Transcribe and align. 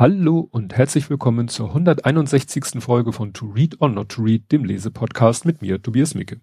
Hallo 0.00 0.48
und 0.52 0.76
herzlich 0.76 1.10
willkommen 1.10 1.48
zur 1.48 1.70
161. 1.70 2.80
Folge 2.80 3.12
von 3.12 3.32
To 3.32 3.46
Read 3.46 3.80
or 3.80 3.88
Not 3.88 4.10
to 4.10 4.22
Read, 4.22 4.52
dem 4.52 4.64
Lesepodcast 4.64 5.44
mit 5.44 5.60
mir, 5.60 5.82
Tobias 5.82 6.14
Micke. 6.14 6.40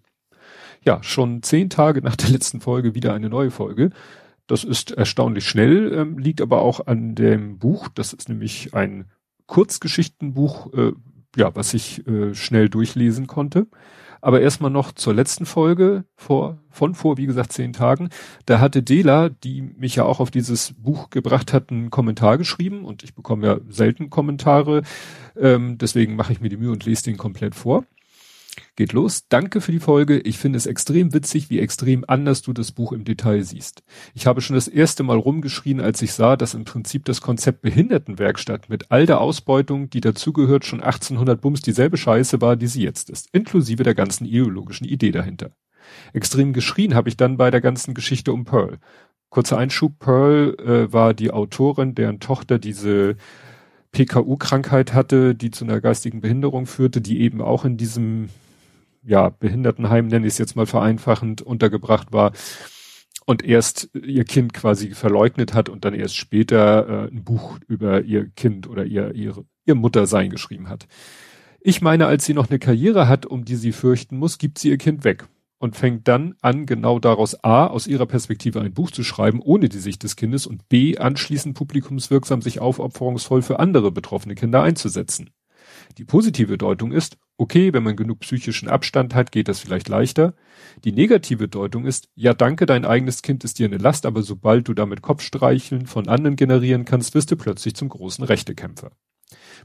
Ja, 0.83 1.01
schon 1.01 1.41
zehn 1.41 1.69
Tage 1.69 2.01
nach 2.01 2.17
der 2.17 2.31
letzten 2.31 2.59
Folge 2.59 2.95
wieder 2.95 3.13
eine 3.13 3.29
neue 3.29 3.51
Folge. 3.51 3.91
Das 4.45 4.65
ist 4.65 4.91
erstaunlich 4.91 5.47
schnell, 5.47 5.93
ähm, 5.93 6.17
liegt 6.17 6.41
aber 6.41 6.63
auch 6.63 6.85
an 6.85 7.15
dem 7.15 7.57
Buch. 7.57 7.87
Das 7.87 8.11
ist 8.11 8.27
nämlich 8.27 8.73
ein 8.73 9.05
Kurzgeschichtenbuch, 9.45 10.73
äh, 10.73 10.91
ja, 11.37 11.55
was 11.55 11.73
ich 11.73 12.05
äh, 12.09 12.35
schnell 12.35 12.67
durchlesen 12.67 13.25
konnte. 13.25 13.67
Aber 14.25 14.41
erstmal 14.41 14.71
noch 14.71 14.91
zur 14.91 15.13
letzten 15.13 15.45
Folge 15.45 16.03
vor, 16.15 16.57
von 16.71 16.95
vor, 16.95 17.17
wie 17.17 17.27
gesagt, 17.27 17.53
zehn 17.53 17.73
Tagen. 17.73 18.09
Da 18.47 18.59
hatte 18.59 18.81
Dela, 18.81 19.29
die 19.29 19.61
mich 19.61 19.97
ja 19.97 20.03
auch 20.03 20.19
auf 20.19 20.31
dieses 20.31 20.73
Buch 20.79 21.11
gebracht 21.11 21.53
hat, 21.53 21.69
einen 21.69 21.91
Kommentar 21.91 22.39
geschrieben 22.39 22.85
und 22.85 23.03
ich 23.03 23.13
bekomme 23.13 23.45
ja 23.45 23.57
selten 23.69 24.09
Kommentare. 24.09 24.81
Ähm, 25.37 25.77
deswegen 25.77 26.15
mache 26.15 26.33
ich 26.33 26.41
mir 26.41 26.49
die 26.49 26.57
Mühe 26.57 26.71
und 26.71 26.85
lese 26.85 27.03
den 27.03 27.17
komplett 27.17 27.53
vor. 27.53 27.85
Geht 28.75 28.93
los. 28.93 29.27
Danke 29.29 29.61
für 29.61 29.71
die 29.71 29.79
Folge. 29.79 30.19
Ich 30.19 30.37
finde 30.37 30.57
es 30.57 30.65
extrem 30.65 31.13
witzig, 31.13 31.49
wie 31.49 31.59
extrem 31.59 32.03
anders 32.07 32.41
du 32.41 32.53
das 32.53 32.71
Buch 32.71 32.91
im 32.91 33.05
Detail 33.05 33.43
siehst. 33.43 33.83
Ich 34.13 34.27
habe 34.27 34.41
schon 34.41 34.55
das 34.55 34.67
erste 34.67 35.03
Mal 35.03 35.17
rumgeschrien, 35.17 35.79
als 35.79 36.01
ich 36.01 36.13
sah, 36.13 36.35
dass 36.35 36.53
im 36.53 36.65
Prinzip 36.65 37.05
das 37.05 37.21
Konzept 37.21 37.61
Behindertenwerkstatt 37.61 38.69
mit 38.69 38.91
all 38.91 39.05
der 39.05 39.21
Ausbeutung, 39.21 39.89
die 39.89 40.01
dazugehört, 40.01 40.65
schon 40.65 40.81
1800 40.81 41.39
Bums 41.39 41.61
dieselbe 41.61 41.97
Scheiße 41.97 42.41
war, 42.41 42.55
die 42.55 42.67
sie 42.67 42.83
jetzt 42.83 43.09
ist. 43.09 43.29
Inklusive 43.31 43.83
der 43.83 43.95
ganzen 43.95 44.25
ideologischen 44.25 44.87
Idee 44.87 45.11
dahinter. 45.11 45.51
Extrem 46.13 46.53
geschrien 46.53 46.95
habe 46.95 47.09
ich 47.09 47.17
dann 47.17 47.37
bei 47.37 47.51
der 47.51 47.61
ganzen 47.61 47.93
Geschichte 47.93 48.33
um 48.33 48.45
Pearl. 48.45 48.79
Kurzer 49.29 49.57
Einschub, 49.57 49.99
Pearl 49.99 50.55
äh, 50.59 50.93
war 50.93 51.13
die 51.13 51.31
Autorin, 51.31 51.95
deren 51.95 52.19
Tochter 52.19 52.57
diese 52.57 53.17
PKU-Krankheit 53.91 54.93
hatte, 54.93 55.35
die 55.35 55.51
zu 55.51 55.65
einer 55.65 55.79
geistigen 55.79 56.21
Behinderung 56.21 56.65
führte, 56.65 57.01
die 57.01 57.21
eben 57.21 57.41
auch 57.41 57.65
in 57.65 57.77
diesem 57.77 58.29
ja, 59.05 59.29
Behindertenheim, 59.29 60.07
nenne 60.07 60.27
ich 60.27 60.33
es 60.33 60.37
jetzt 60.37 60.55
mal 60.55 60.65
vereinfachend, 60.65 61.41
untergebracht 61.41 62.11
war 62.11 62.31
und 63.25 63.43
erst 63.43 63.89
ihr 63.93 64.23
Kind 64.23 64.53
quasi 64.53 64.91
verleugnet 64.91 65.53
hat 65.53 65.69
und 65.69 65.85
dann 65.85 65.93
erst 65.93 66.15
später 66.15 66.87
äh, 66.87 67.11
ein 67.11 67.23
Buch 67.23 67.59
über 67.67 68.01
ihr 68.01 68.29
Kind 68.29 68.67
oder 68.67 68.85
ihr, 68.85 69.13
ihre, 69.13 69.45
ihr 69.65 69.75
Muttersein 69.75 70.29
geschrieben 70.29 70.69
hat. 70.69 70.87
Ich 71.59 71.81
meine, 71.81 72.05
als 72.05 72.25
sie 72.25 72.35
noch 72.35 72.49
eine 72.49 72.59
Karriere 72.59 73.07
hat, 73.07 73.25
um 73.25 73.43
die 73.43 73.55
sie 73.55 73.71
fürchten 73.71 74.17
muss, 74.17 74.37
gibt 74.37 74.59
sie 74.59 74.69
ihr 74.69 74.77
Kind 74.77 75.03
weg 75.03 75.27
und 75.57 75.75
fängt 75.75 76.07
dann 76.07 76.35
an, 76.41 76.67
genau 76.67 76.99
daraus 76.99 77.43
A, 77.43 77.65
aus 77.65 77.87
ihrer 77.87 78.05
Perspektive 78.05 78.61
ein 78.61 78.73
Buch 78.73 78.91
zu 78.91 79.03
schreiben, 79.03 79.41
ohne 79.41 79.69
die 79.69 79.79
Sicht 79.79 80.03
des 80.03 80.15
Kindes 80.15 80.45
und 80.45 80.69
B, 80.69 80.97
anschließend 80.97 81.57
publikumswirksam 81.57 82.43
sich 82.43 82.59
aufopferungsvoll 82.59 83.41
für 83.41 83.59
andere 83.59 83.91
betroffene 83.91 84.35
Kinder 84.35 84.61
einzusetzen. 84.61 85.31
Die 85.97 86.05
positive 86.05 86.57
Deutung 86.57 86.91
ist, 86.91 87.17
okay, 87.37 87.73
wenn 87.73 87.83
man 87.83 87.95
genug 87.95 88.19
psychischen 88.19 88.69
Abstand 88.69 89.13
hat, 89.13 89.31
geht 89.31 89.47
das 89.47 89.59
vielleicht 89.59 89.89
leichter. 89.89 90.35
Die 90.83 90.91
negative 90.91 91.47
Deutung 91.47 91.85
ist, 91.85 92.09
ja 92.15 92.33
danke, 92.33 92.65
dein 92.65 92.85
eigenes 92.85 93.21
Kind 93.21 93.43
ist 93.43 93.59
dir 93.59 93.67
eine 93.67 93.77
Last, 93.77 94.05
aber 94.05 94.21
sobald 94.21 94.67
du 94.67 94.73
damit 94.73 95.01
Kopfstreicheln 95.01 95.85
von 95.85 96.07
anderen 96.07 96.35
generieren 96.35 96.85
kannst, 96.85 97.13
wirst 97.13 97.31
du 97.31 97.35
plötzlich 97.35 97.75
zum 97.75 97.89
großen 97.89 98.23
Rechtekämpfer. 98.23 98.91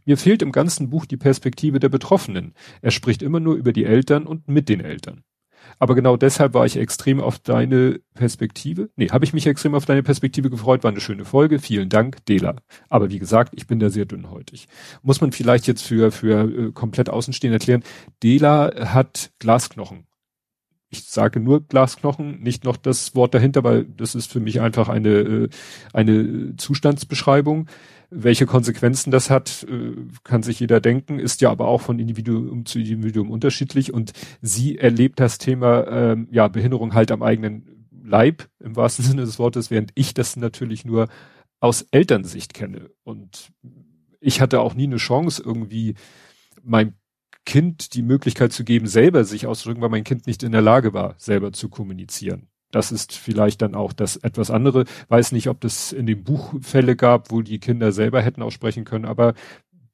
Mir 0.05 0.17
fehlt 0.17 0.43
im 0.43 0.53
ganzen 0.53 0.91
Buch 0.91 1.07
die 1.07 1.17
Perspektive 1.17 1.79
der 1.79 1.89
Betroffenen. 1.89 2.55
Er 2.81 2.91
spricht 2.91 3.23
immer 3.23 3.41
nur 3.41 3.57
über 3.57 3.73
die 3.73 3.85
Eltern 3.85 4.27
und 4.27 4.49
mit 4.49 4.69
den 4.69 4.81
Eltern. 4.81 5.25
Aber 5.79 5.95
genau 5.95 6.17
deshalb 6.17 6.55
war 6.55 6.67
ich 6.67 6.77
extrem 6.77 7.21
auf 7.21 7.39
deine 7.39 8.01
Perspektive. 8.15 8.91
Nee, 8.97 9.09
habe 9.09 9.25
ich 9.25 9.33
mich 9.33 9.47
extrem 9.47 9.75
auf 9.75 9.87
deine 9.87 10.03
Perspektive 10.03 10.51
gefreut. 10.51 10.85
War 10.85 10.91
eine 10.91 11.01
schöne 11.01 11.25
Folge. 11.25 11.59
Vielen 11.59 11.89
Dank, 11.89 12.25
Dela. 12.27 12.57
Aber 12.89 13.11
wie 13.11 13.19
gesagt, 13.19 13.55
ich 13.57 13.67
bin 13.67 13.81
da 13.81 13.91
sehr 13.91 14.05
dünnhäutig. 14.05 14.69
Muss 15.03 15.21
man 15.21 15.33
vielleicht 15.33 15.67
jetzt 15.67 15.83
für, 15.83 16.13
für 16.13 16.69
äh, 16.69 16.73
komplett 16.73 17.09
Außenstehende 17.09 17.57
erklären. 17.57 17.83
Dela 18.23 18.93
hat 18.93 19.31
Glasknochen. 19.39 20.07
Ich 20.93 21.05
sage 21.05 21.39
nur 21.39 21.61
Glasknochen, 21.67 22.41
nicht 22.43 22.65
noch 22.65 22.77
das 22.77 23.15
Wort 23.15 23.33
dahinter, 23.33 23.63
weil 23.63 23.85
das 23.85 24.17
ist 24.17 24.31
für 24.31 24.41
mich 24.41 24.61
einfach 24.61 24.89
eine, 24.89 25.09
äh, 25.09 25.49
eine 25.93 26.57
Zustandsbeschreibung. 26.57 27.69
Welche 28.11 28.47
Konsequenzen 28.47 29.11
das 29.11 29.31
hat, 29.31 29.65
äh, 29.71 29.95
kann 30.25 30.43
sich 30.43 30.61
jeder 30.61 30.81
denken, 30.81 31.19
ist 31.19 31.41
ja 31.41 31.51
aber 31.51 31.69
auch 31.69 31.81
von 31.81 31.99
Individuum 31.99 32.67
zu 32.67 32.79
Individuum 32.79 33.31
unterschiedlich 33.31 33.93
und 33.93 34.13
sie 34.43 34.79
erlebt 34.79 35.21
das 35.21 35.39
Thema 35.39 35.87
ähm, 35.87 36.29
ja 36.31 36.49
Behinderung 36.49 36.95
halt 36.95 37.13
am 37.13 37.23
eigenen 37.23 37.87
Leib 38.03 38.49
im 38.59 38.75
wahrsten 38.75 39.05
Sinne 39.05 39.23
des 39.23 39.39
Wortes, 39.39 39.71
während 39.71 39.93
ich 39.95 40.15
das 40.15 40.37
natürlich 40.37 40.85
nur 40.85 41.09
aus 41.61 41.83
Elternsicht 41.91 42.55
kenne 42.55 42.91
und 43.05 43.53
ich 44.21 44.41
hatte 44.41 44.61
auch 44.61 44.75
nie 44.75 44.85
eine 44.85 44.97
Chance 44.97 45.43
irgendwie 45.45 45.95
mein 46.63 46.95
Kind 47.47 47.95
die 47.95 48.03
Möglichkeit 48.03 48.53
zu 48.53 48.65
geben, 48.65 48.87
selber 48.87 49.25
sich 49.25 49.47
auszudrücken, 49.47 49.83
weil 49.83 49.89
mein 49.91 50.05
Kind 50.05 50.27
nicht 50.27 50.43
in 50.43 50.53
der 50.53 50.61
Lage 50.61 50.93
war, 50.93 51.15
selber 51.19 51.53
zu 51.53 51.69
kommunizieren. 51.69 52.49
Das 52.71 52.93
ist 52.93 53.17
vielleicht 53.17 53.63
dann 53.63 53.75
auch 53.75 53.93
das 53.93 54.17
etwas 54.17 54.51
andere. 54.51 54.85
Weiß 55.09 55.33
nicht, 55.33 55.49
ob 55.49 55.61
das 55.61 55.93
in 55.93 56.07
dem 56.07 56.23
Buch 56.23 56.55
Fälle 56.61 56.97
gab, 56.97 57.31
wo 57.31 57.43
die 57.43 57.59
Kinder 57.59 57.93
selber 57.93 58.23
hätten 58.23 58.43
aussprechen 58.43 58.85
können, 58.85 59.05
aber 59.05 59.35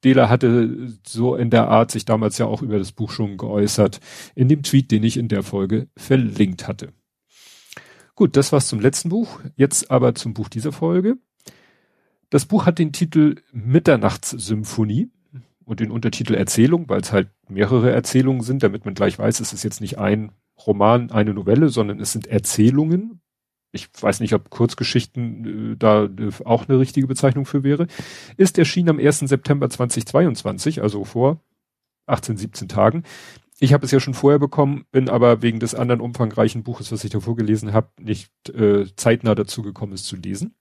Dela 0.03 0.29
hatte 0.29 0.93
so 1.05 1.35
in 1.35 1.49
der 1.49 1.69
Art 1.69 1.91
sich 1.91 2.05
damals 2.05 2.37
ja 2.37 2.45
auch 2.45 2.61
über 2.61 2.77
das 2.77 2.91
Buch 2.91 3.11
schon 3.11 3.37
geäußert, 3.37 3.99
in 4.35 4.47
dem 4.47 4.63
Tweet, 4.63 4.91
den 4.91 5.03
ich 5.03 5.17
in 5.17 5.27
der 5.27 5.43
Folge 5.43 5.87
verlinkt 5.97 6.67
hatte. 6.67 6.93
Gut, 8.15 8.35
das 8.35 8.51
war's 8.51 8.67
zum 8.67 8.79
letzten 8.79 9.09
Buch. 9.09 9.39
Jetzt 9.55 9.91
aber 9.91 10.15
zum 10.15 10.33
Buch 10.33 10.49
dieser 10.49 10.71
Folge. 10.71 11.17
Das 12.29 12.45
Buch 12.45 12.65
hat 12.65 12.79
den 12.79 12.91
Titel 12.91 13.35
Mitternachtssymphonie 13.51 15.09
und 15.65 15.79
den 15.79 15.91
Untertitel 15.91 16.33
Erzählung, 16.33 16.89
weil 16.89 17.01
es 17.01 17.11
halt 17.11 17.29
mehrere 17.47 17.91
Erzählungen 17.91 18.41
sind, 18.41 18.63
damit 18.63 18.85
man 18.85 18.93
gleich 18.93 19.17
weiß, 19.17 19.39
es 19.39 19.53
ist 19.53 19.63
jetzt 19.63 19.81
nicht 19.81 19.97
ein 19.97 20.31
Roman, 20.65 21.11
eine 21.11 21.33
Novelle, 21.33 21.69
sondern 21.69 21.99
es 21.99 22.11
sind 22.11 22.27
Erzählungen. 22.27 23.21
Ich 23.71 23.89
weiß 23.99 24.21
nicht, 24.21 24.33
ob 24.33 24.49
Kurzgeschichten 24.49 25.73
äh, 25.73 25.77
da 25.77 26.05
äh, 26.05 26.31
auch 26.45 26.67
eine 26.67 26.79
richtige 26.79 27.07
Bezeichnung 27.07 27.45
für 27.45 27.63
wäre. 27.63 27.87
Ist 28.37 28.57
erschienen 28.57 28.89
am 28.89 28.99
1. 28.99 29.19
September 29.19 29.69
2022, 29.69 30.81
also 30.81 31.03
vor 31.03 31.41
18, 32.07 32.37
17 32.37 32.67
Tagen. 32.69 33.03
Ich 33.59 33.73
habe 33.73 33.85
es 33.85 33.91
ja 33.91 33.99
schon 33.99 34.13
vorher 34.13 34.39
bekommen, 34.39 34.85
bin 34.91 35.09
aber 35.09 35.41
wegen 35.41 35.59
des 35.59 35.73
anderen 35.73 36.01
umfangreichen 36.01 36.63
Buches, 36.63 36.91
was 36.91 37.03
ich 37.03 37.09
davor 37.09 37.35
gelesen 37.35 37.73
habe, 37.73 37.89
nicht 37.99 38.31
äh, 38.49 38.85
zeitnah 38.95 39.35
dazu 39.35 39.63
gekommen, 39.63 39.93
es 39.93 40.03
zu 40.03 40.15
lesen. 40.15 40.55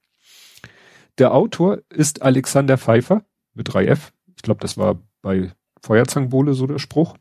Der 1.19 1.33
Autor 1.33 1.83
ist 1.91 2.23
Alexander 2.23 2.79
Pfeiffer 2.79 3.25
mit 3.55 3.71
3F. 3.71 4.13
Ich 4.35 4.43
glaube, 4.43 4.61
das 4.61 4.77
war 4.77 4.99
bei 5.23 5.53
Feuerzangenbowle 5.83 6.55
so 6.55 6.67
der 6.67 6.79
Spruch. 6.79 7.17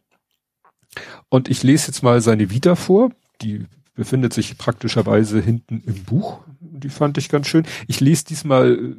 Und 1.29 1.49
ich 1.49 1.63
lese 1.63 1.87
jetzt 1.87 2.03
mal 2.03 2.21
seine 2.21 2.49
Vita 2.49 2.75
vor. 2.75 3.11
Die 3.41 3.65
befindet 3.95 4.33
sich 4.33 4.57
praktischerweise 4.57 5.41
hinten 5.41 5.81
im 5.85 6.03
Buch. 6.03 6.39
Die 6.59 6.89
fand 6.89 7.17
ich 7.17 7.29
ganz 7.29 7.47
schön. 7.47 7.65
Ich 7.87 7.99
lese 7.99 8.25
diesmal, 8.25 8.95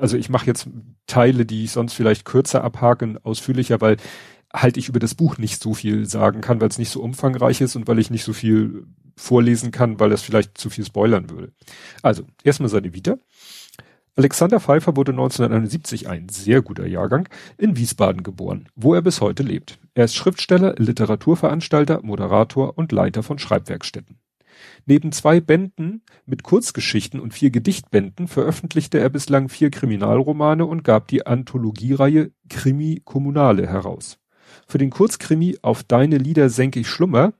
also 0.00 0.16
ich 0.16 0.28
mache 0.28 0.46
jetzt 0.46 0.68
Teile, 1.06 1.46
die 1.46 1.64
ich 1.64 1.72
sonst 1.72 1.94
vielleicht 1.94 2.24
kürzer 2.24 2.62
abhaken, 2.62 3.18
ausführlicher, 3.22 3.80
weil 3.80 3.96
halt 4.52 4.76
ich 4.76 4.88
über 4.88 4.98
das 4.98 5.14
Buch 5.14 5.38
nicht 5.38 5.62
so 5.62 5.74
viel 5.74 6.06
sagen 6.06 6.40
kann, 6.40 6.60
weil 6.60 6.68
es 6.68 6.78
nicht 6.78 6.90
so 6.90 7.02
umfangreich 7.02 7.60
ist 7.60 7.76
und 7.76 7.88
weil 7.88 7.98
ich 7.98 8.10
nicht 8.10 8.24
so 8.24 8.32
viel 8.32 8.86
vorlesen 9.16 9.70
kann, 9.70 9.98
weil 9.98 10.10
das 10.10 10.22
vielleicht 10.22 10.58
zu 10.58 10.70
viel 10.70 10.84
spoilern 10.84 11.30
würde. 11.30 11.52
Also, 12.02 12.24
erstmal 12.44 12.68
seine 12.68 12.94
Vita. 12.94 13.16
Alexander 14.18 14.60
Pfeiffer 14.60 14.96
wurde 14.96 15.12
1971, 15.12 16.08
ein 16.08 16.30
sehr 16.30 16.62
guter 16.62 16.86
Jahrgang, 16.86 17.28
in 17.58 17.76
Wiesbaden 17.76 18.22
geboren, 18.22 18.66
wo 18.74 18.94
er 18.94 19.02
bis 19.02 19.20
heute 19.20 19.42
lebt. 19.42 19.78
Er 19.92 20.06
ist 20.06 20.14
Schriftsteller, 20.14 20.74
Literaturveranstalter, 20.78 22.00
Moderator 22.02 22.78
und 22.78 22.92
Leiter 22.92 23.22
von 23.22 23.38
Schreibwerkstätten. 23.38 24.16
Neben 24.86 25.12
zwei 25.12 25.40
Bänden 25.40 26.02
mit 26.24 26.42
Kurzgeschichten 26.42 27.20
und 27.20 27.34
vier 27.34 27.50
Gedichtbänden 27.50 28.26
veröffentlichte 28.26 28.98
er 28.98 29.10
bislang 29.10 29.50
vier 29.50 29.70
Kriminalromane 29.70 30.64
und 30.64 30.82
gab 30.82 31.08
die 31.08 31.26
Anthologiereihe 31.26 32.30
Krimi 32.48 33.02
Kommunale 33.04 33.66
heraus. 33.66 34.18
Für 34.66 34.78
den 34.78 34.88
Kurzkrimi 34.88 35.58
Auf 35.60 35.82
deine 35.82 36.16
Lieder 36.16 36.48
senke 36.48 36.80
ich 36.80 36.88
Schlummer 36.88 37.34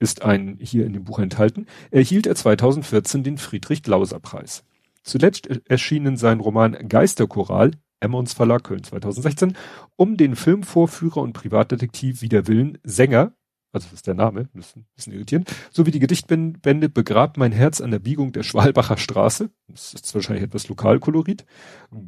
ist 0.00 0.22
ein 0.22 0.58
hier 0.60 0.86
in 0.86 0.92
dem 0.92 1.02
Buch 1.02 1.18
enthalten, 1.18 1.66
erhielt 1.90 2.28
er 2.28 2.36
2014 2.36 3.24
den 3.24 3.36
Friedrich-Glauser-Preis. 3.36 4.62
Zuletzt 5.08 5.48
erschienen 5.70 6.18
sein 6.18 6.38
Roman 6.38 6.86
Geisterchoral, 6.86 7.70
Emmons 7.98 8.34
Verlag 8.34 8.64
Köln 8.64 8.84
2016, 8.84 9.56
um 9.96 10.18
den 10.18 10.36
Filmvorführer 10.36 11.22
und 11.22 11.32
Privatdetektiv 11.32 12.20
Wider 12.20 12.46
Willen 12.46 12.76
Sänger, 12.84 13.32
also 13.72 13.86
das 13.86 13.94
ist 13.94 14.06
der 14.06 14.14
Name, 14.14 14.48
ein 14.54 14.86
bisschen 14.96 15.12
irritierend, 15.12 15.52
sowie 15.70 15.90
die 15.90 15.98
Gedichtbände 15.98 16.88
Begrabt 16.88 17.36
mein 17.36 17.52
Herz 17.52 17.80
an 17.80 17.90
der 17.90 17.98
Biegung 17.98 18.32
der 18.32 18.42
Schwalbacher 18.42 18.96
Straße, 18.96 19.50
das 19.68 19.94
ist 19.94 20.14
wahrscheinlich 20.14 20.44
etwas 20.44 20.68
Lokalkolorit, 20.68 21.44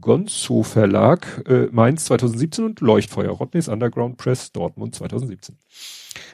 Gonzo 0.01 0.63
Verlag 0.63 1.45
äh, 1.47 1.69
Mainz 1.71 2.07
2017 2.07 2.65
und 2.65 2.81
Leuchtfeuer 2.81 3.31
Rodneys 3.31 3.69
Underground 3.69 4.17
Press 4.17 4.53
Dortmund 4.53 4.95
2017. 4.95 5.57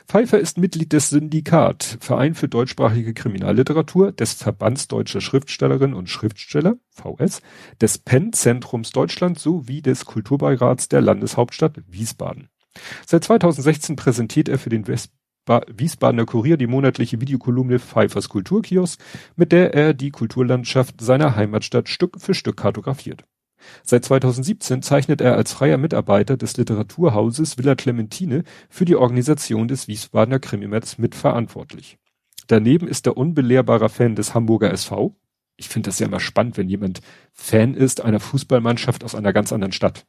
Pfeiffer 0.06 0.38
ist 0.38 0.58
Mitglied 0.58 0.92
des 0.92 1.10
Syndikat, 1.10 1.98
Verein 2.00 2.34
für 2.34 2.48
deutschsprachige 2.48 3.12
Kriminalliteratur, 3.12 4.12
des 4.12 4.34
Verbands 4.34 4.86
deutscher 4.86 5.20
Schriftstellerinnen 5.20 5.96
und 5.96 6.08
Schriftsteller, 6.08 6.76
VS, 6.90 7.42
des 7.80 7.98
PEN-Zentrums 7.98 8.90
Deutschland 8.90 9.38
sowie 9.38 9.82
des 9.82 10.04
Kulturbeirats 10.04 10.88
der 10.88 11.00
Landeshauptstadt 11.00 11.82
Wiesbaden. 11.88 12.48
Seit 13.06 13.24
2016 13.24 13.96
präsentiert 13.96 14.48
er 14.48 14.58
für 14.58 14.70
den 14.70 14.86
West 14.86 15.12
Wiesbadener 15.46 16.26
Kurier 16.26 16.56
die 16.56 16.66
monatliche 16.66 17.20
Videokolumne 17.20 17.78
Pfeiffers 17.78 18.28
Kulturkiosk, 18.28 19.00
mit 19.36 19.52
der 19.52 19.74
er 19.74 19.94
die 19.94 20.10
Kulturlandschaft 20.10 21.00
seiner 21.00 21.36
Heimatstadt 21.36 21.88
Stück 21.88 22.20
für 22.20 22.34
Stück 22.34 22.56
kartografiert. 22.56 23.24
Seit 23.82 24.04
2017 24.04 24.82
zeichnet 24.82 25.20
er 25.20 25.36
als 25.36 25.52
freier 25.52 25.78
Mitarbeiter 25.78 26.36
des 26.36 26.56
Literaturhauses 26.56 27.58
Villa 27.58 27.74
Clementine 27.74 28.44
für 28.68 28.84
die 28.84 28.96
Organisation 28.96 29.68
des 29.68 29.88
Wiesbadener 29.88 30.38
Krimimets 30.38 30.98
mitverantwortlich. 30.98 31.98
Daneben 32.46 32.86
ist 32.86 33.06
er 33.06 33.16
unbelehrbarer 33.16 33.88
Fan 33.88 34.14
des 34.14 34.34
Hamburger 34.34 34.72
SV. 34.72 35.16
Ich 35.56 35.68
finde 35.68 35.88
das 35.88 35.98
ja 35.98 36.06
immer 36.06 36.20
spannend, 36.20 36.56
wenn 36.56 36.68
jemand 36.68 37.00
Fan 37.32 37.74
ist 37.74 38.02
einer 38.02 38.20
Fußballmannschaft 38.20 39.02
aus 39.04 39.14
einer 39.14 39.32
ganz 39.32 39.52
anderen 39.52 39.72
Stadt. 39.72 40.06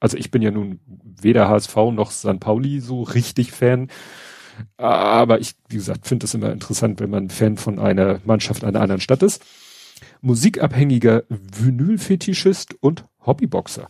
Also 0.00 0.16
ich 0.16 0.30
bin 0.30 0.42
ja 0.42 0.50
nun 0.50 0.80
weder 0.86 1.48
HSV 1.48 1.76
noch 1.92 2.10
St. 2.10 2.40
Pauli 2.40 2.80
so 2.80 3.02
richtig 3.02 3.52
Fan. 3.52 3.88
Aber 4.76 5.40
ich, 5.40 5.54
wie 5.68 5.76
gesagt, 5.76 6.06
finde 6.06 6.26
es 6.26 6.34
immer 6.34 6.52
interessant, 6.52 7.00
wenn 7.00 7.10
man 7.10 7.30
Fan 7.30 7.56
von 7.56 7.78
einer 7.78 8.20
Mannschaft 8.24 8.64
einer 8.64 8.80
anderen 8.80 9.00
Stadt 9.00 9.22
ist 9.22 9.44
musikabhängiger 10.24 11.24
Vinylfetischist 11.28 12.74
und 12.80 13.04
Hobbyboxer. 13.24 13.88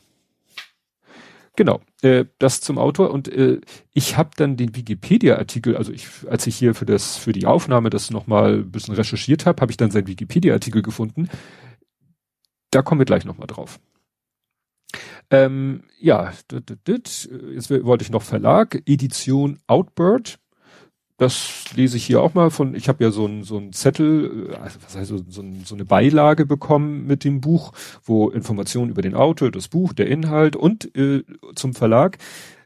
Genau, 1.56 1.80
äh, 2.02 2.24
das 2.40 2.60
zum 2.60 2.78
Autor 2.78 3.12
und 3.12 3.28
äh, 3.28 3.60
ich 3.92 4.16
habe 4.16 4.30
dann 4.36 4.56
den 4.56 4.74
Wikipedia-Artikel, 4.74 5.76
also 5.76 5.92
ich, 5.92 6.08
als 6.28 6.48
ich 6.48 6.56
hier 6.56 6.74
für 6.74 6.84
das 6.84 7.16
für 7.16 7.32
die 7.32 7.46
Aufnahme 7.46 7.90
das 7.90 8.10
nochmal 8.10 8.54
ein 8.54 8.72
bisschen 8.72 8.94
recherchiert 8.94 9.46
habe, 9.46 9.60
habe 9.60 9.70
ich 9.70 9.76
dann 9.76 9.92
seinen 9.92 10.08
Wikipedia-Artikel 10.08 10.82
gefunden. 10.82 11.28
Da 12.72 12.82
kommen 12.82 13.00
wir 13.00 13.06
gleich 13.06 13.24
nochmal 13.24 13.46
drauf. 13.46 13.78
Ähm, 15.30 15.84
ja, 16.00 16.32
jetzt 16.50 17.70
wollte 17.70 18.02
ich 18.02 18.10
noch 18.10 18.22
Verlag, 18.22 18.82
Edition 18.86 19.60
Outbird 19.68 20.40
das 21.16 21.64
lese 21.76 21.96
ich 21.96 22.04
hier 22.04 22.20
auch 22.22 22.34
mal 22.34 22.50
von, 22.50 22.74
ich 22.74 22.88
habe 22.88 23.04
ja 23.04 23.10
so 23.10 23.26
ein 23.26 23.44
so 23.44 23.56
ein 23.56 23.72
Zettel, 23.72 24.50
äh, 24.50 24.56
also 24.56 24.78
was 24.84 24.96
heißt 24.96 25.08
so, 25.08 25.18
so, 25.28 25.44
so 25.64 25.74
eine 25.74 25.84
Beilage 25.84 26.44
bekommen 26.46 27.06
mit 27.06 27.24
dem 27.24 27.40
Buch, 27.40 27.72
wo 28.02 28.30
Informationen 28.30 28.90
über 28.90 29.02
den 29.02 29.14
Autor, 29.14 29.50
das 29.50 29.68
Buch, 29.68 29.92
der 29.92 30.08
Inhalt 30.08 30.56
und 30.56 30.94
äh, 30.96 31.22
zum 31.54 31.74
Verlag. 31.74 32.18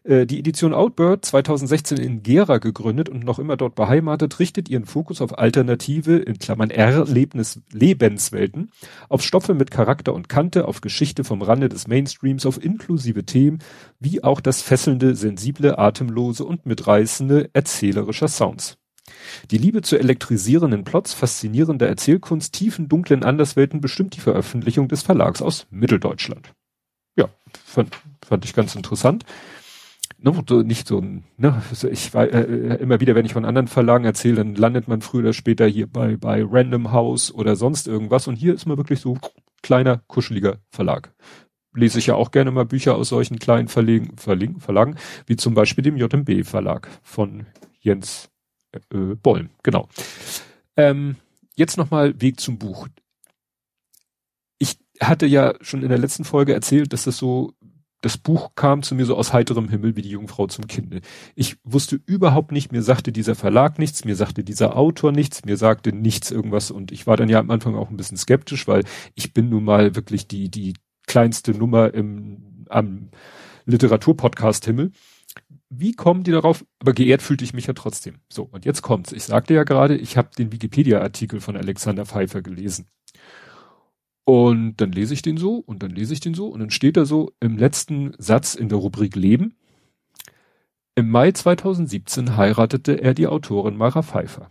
Äh, 0.04 0.26
die 0.26 0.38
Edition 0.38 0.74
Outbird 0.74 1.24
2016 1.24 1.98
in 1.98 2.22
Gera 2.22 2.58
gegründet 2.58 3.08
und 3.08 3.24
noch 3.24 3.38
immer 3.38 3.56
dort 3.56 3.74
beheimatet, 3.74 4.38
richtet 4.38 4.68
ihren 4.68 4.84
Fokus 4.84 5.20
auf 5.20 5.38
alternative, 5.38 6.16
in 6.16 6.38
Klammern 6.38 6.70
Erlebnis, 6.70 7.60
Lebenswelten, 7.72 8.70
auf 9.08 9.22
Stoffe 9.22 9.54
mit 9.54 9.70
Charakter 9.70 10.14
und 10.14 10.28
Kante, 10.28 10.66
auf 10.66 10.80
Geschichte 10.80 11.24
vom 11.24 11.42
Rande 11.42 11.68
des 11.68 11.86
Mainstreams, 11.88 12.46
auf 12.46 12.62
inklusive 12.62 13.24
Themen, 13.24 13.58
wie 13.98 14.22
auch 14.22 14.40
das 14.40 14.62
fesselnde, 14.62 15.14
sensible, 15.14 15.78
atemlose 15.78 16.44
und 16.44 16.66
mitreißende 16.66 17.50
erzählerischer 17.52 18.28
Sounds. 18.28 18.76
Die 19.50 19.58
Liebe 19.58 19.80
zu 19.80 19.98
elektrisierenden 19.98 20.84
Plots, 20.84 21.14
faszinierender 21.14 21.88
Erzählkunst, 21.88 22.52
tiefen, 22.52 22.88
dunklen 22.88 23.24
Anderswelten 23.24 23.80
bestimmt 23.80 24.14
die 24.16 24.20
Veröffentlichung 24.20 24.88
des 24.88 25.02
Verlags 25.02 25.40
aus 25.40 25.66
Mitteldeutschland. 25.70 26.52
Ja, 27.16 27.28
fand, 27.64 27.96
fand 28.22 28.44
ich 28.44 28.54
ganz 28.54 28.74
interessant 28.74 29.24
ne, 30.18 30.44
so 30.48 30.62
nicht 30.62 30.88
so 30.88 30.98
ein, 30.98 31.24
ne, 31.36 31.62
ich 31.90 32.14
war 32.14 32.28
äh, 32.28 32.76
immer 32.76 33.00
wieder, 33.00 33.14
wenn 33.14 33.26
ich 33.26 33.32
von 33.32 33.44
anderen 33.44 33.68
Verlagen 33.68 34.04
erzähle, 34.04 34.36
dann 34.36 34.54
landet 34.54 34.88
man 34.88 35.00
früher 35.00 35.20
oder 35.20 35.32
später 35.32 35.66
hier 35.66 35.86
bei, 35.86 36.16
bei 36.16 36.44
Random 36.44 36.92
House 36.92 37.32
oder 37.32 37.56
sonst 37.56 37.86
irgendwas 37.86 38.26
und 38.26 38.36
hier 38.36 38.54
ist 38.54 38.66
man 38.66 38.76
wirklich 38.76 39.00
so 39.00 39.18
kleiner, 39.62 40.02
kuscheliger 40.06 40.58
Verlag. 40.70 41.14
Lese 41.74 41.98
ich 41.98 42.06
ja 42.06 42.14
auch 42.14 42.30
gerne 42.30 42.50
mal 42.50 42.64
Bücher 42.64 42.96
aus 42.96 43.10
solchen 43.10 43.38
kleinen 43.38 43.68
Verlegen, 43.68 44.16
Verlegen, 44.16 44.60
Verlagen, 44.60 44.96
wie 45.26 45.36
zum 45.36 45.54
Beispiel 45.54 45.84
dem 45.84 45.96
JMB 45.96 46.44
Verlag 46.44 46.88
von 47.02 47.46
Jens 47.80 48.30
äh, 48.72 49.14
Bollm, 49.22 49.50
genau. 49.62 49.88
Ähm, 50.76 51.16
jetzt 51.56 51.76
nochmal 51.76 52.20
Weg 52.20 52.40
zum 52.40 52.58
Buch. 52.58 52.88
Ich 54.58 54.78
hatte 55.00 55.26
ja 55.26 55.54
schon 55.60 55.82
in 55.82 55.88
der 55.88 55.98
letzten 55.98 56.24
Folge 56.24 56.54
erzählt, 56.54 56.92
dass 56.92 57.04
das 57.04 57.16
so 57.16 57.52
das 58.00 58.16
Buch 58.16 58.52
kam 58.54 58.82
zu 58.82 58.94
mir 58.94 59.04
so 59.04 59.16
aus 59.16 59.32
heiterem 59.32 59.68
Himmel 59.68 59.96
wie 59.96 60.02
die 60.02 60.10
Jungfrau 60.10 60.46
zum 60.46 60.66
Kinde. 60.66 61.00
Ich 61.34 61.56
wusste 61.64 62.00
überhaupt 62.06 62.52
nicht, 62.52 62.70
mir 62.70 62.82
sagte 62.82 63.12
dieser 63.12 63.34
Verlag 63.34 63.78
nichts, 63.78 64.04
mir 64.04 64.14
sagte 64.14 64.44
dieser 64.44 64.76
Autor 64.76 65.10
nichts, 65.10 65.44
mir 65.44 65.56
sagte 65.56 65.92
nichts 65.92 66.30
irgendwas 66.30 66.70
und 66.70 66.92
ich 66.92 67.06
war 67.06 67.16
dann 67.16 67.28
ja 67.28 67.40
am 67.40 67.50
Anfang 67.50 67.74
auch 67.74 67.90
ein 67.90 67.96
bisschen 67.96 68.16
skeptisch, 68.16 68.68
weil 68.68 68.84
ich 69.14 69.34
bin 69.34 69.48
nun 69.48 69.64
mal 69.64 69.96
wirklich 69.96 70.28
die, 70.28 70.48
die 70.48 70.74
kleinste 71.06 71.52
Nummer 71.52 71.92
im, 71.92 72.64
am 72.68 73.10
Literaturpodcast 73.64 74.64
Himmel. 74.64 74.92
Wie 75.70 75.92
kommen 75.92 76.22
die 76.22 76.30
darauf? 76.30 76.64
Aber 76.78 76.92
geehrt 76.92 77.20
fühlte 77.20 77.44
ich 77.44 77.52
mich 77.52 77.66
ja 77.66 77.74
trotzdem. 77.74 78.16
So, 78.28 78.44
und 78.44 78.64
jetzt 78.64 78.82
kommt's. 78.82 79.12
Ich 79.12 79.24
sagte 79.24 79.54
ja 79.54 79.64
gerade, 79.64 79.96
ich 79.96 80.16
habe 80.16 80.30
den 80.38 80.52
Wikipedia-Artikel 80.52 81.40
von 81.40 81.56
Alexander 81.56 82.06
Pfeiffer 82.06 82.40
gelesen. 82.40 82.86
Und 84.28 84.76
dann 84.76 84.92
lese 84.92 85.14
ich 85.14 85.22
den 85.22 85.38
so 85.38 85.54
und 85.54 85.82
dann 85.82 85.90
lese 85.90 86.12
ich 86.12 86.20
den 86.20 86.34
so 86.34 86.48
und 86.48 86.60
dann 86.60 86.68
steht 86.68 86.98
da 86.98 87.06
so 87.06 87.32
im 87.40 87.56
letzten 87.56 88.12
Satz 88.18 88.54
in 88.54 88.68
der 88.68 88.76
Rubrik 88.76 89.16
Leben. 89.16 89.54
Im 90.94 91.08
Mai 91.08 91.32
2017 91.32 92.36
heiratete 92.36 93.00
er 93.00 93.14
die 93.14 93.26
Autorin 93.26 93.78
Mara 93.78 94.02
Pfeiffer. 94.02 94.50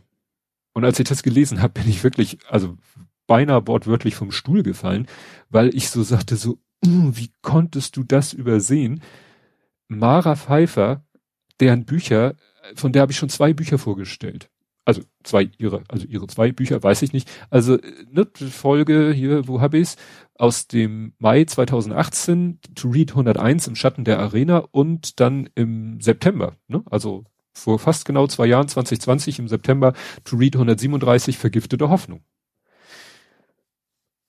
Und 0.73 0.83
als 0.83 0.97
ich 0.97 1.07
das 1.07 1.21
gelesen 1.21 1.61
habe, 1.61 1.79
bin 1.79 1.87
ich 1.87 2.03
wirklich, 2.03 2.39
also 2.49 2.75
beinahe 3.27 3.67
wortwörtlich 3.67 4.15
vom 4.15 4.31
Stuhl 4.31 4.63
gefallen, 4.63 5.05
weil 5.51 5.75
ich 5.75 5.91
so 5.91 6.01
sagte 6.01 6.37
so, 6.37 6.57
uh, 6.83 7.11
wie 7.13 7.29
konntest 7.43 7.97
du 7.97 8.03
das 8.03 8.33
übersehen? 8.33 9.03
Mara 9.87 10.35
Pfeiffer, 10.35 11.05
deren 11.59 11.85
Bücher, 11.85 12.33
von 12.73 12.93
der 12.93 13.03
habe 13.03 13.11
ich 13.11 13.19
schon 13.19 13.29
zwei 13.29 13.53
Bücher 13.53 13.77
vorgestellt 13.77 14.49
also 14.87 15.01
zwei 15.21 15.49
ihre, 15.57 15.83
also 15.89 16.07
ihre 16.07 16.27
zwei 16.27 16.53
Bücher, 16.53 16.81
weiß 16.81 17.01
ich 17.01 17.11
nicht. 17.11 17.29
Also 17.49 17.77
ne, 18.09 18.25
Folge 18.49 19.11
hier, 19.13 19.45
wo 19.45 19.59
habe 19.59 19.79
ich's? 19.79 19.97
Aus 20.35 20.67
dem 20.67 21.13
Mai 21.19 21.43
2018, 21.43 22.59
To 22.73 22.87
Read 22.87 23.11
101 23.11 23.67
im 23.67 23.75
Schatten 23.75 24.05
der 24.05 24.19
Arena 24.19 24.59
und 24.71 25.19
dann 25.19 25.49
im 25.55 25.99
September, 25.99 26.55
ne? 26.69 26.83
Also 26.89 27.25
vor 27.51 27.79
fast 27.79 28.05
genau 28.05 28.27
zwei 28.27 28.45
Jahren, 28.45 28.69
2020 28.69 29.39
im 29.39 29.49
September, 29.49 29.91
To 30.23 30.37
Read 30.37 30.55
137, 30.55 31.37
Vergiftete 31.37 31.89
Hoffnung. 31.89 32.21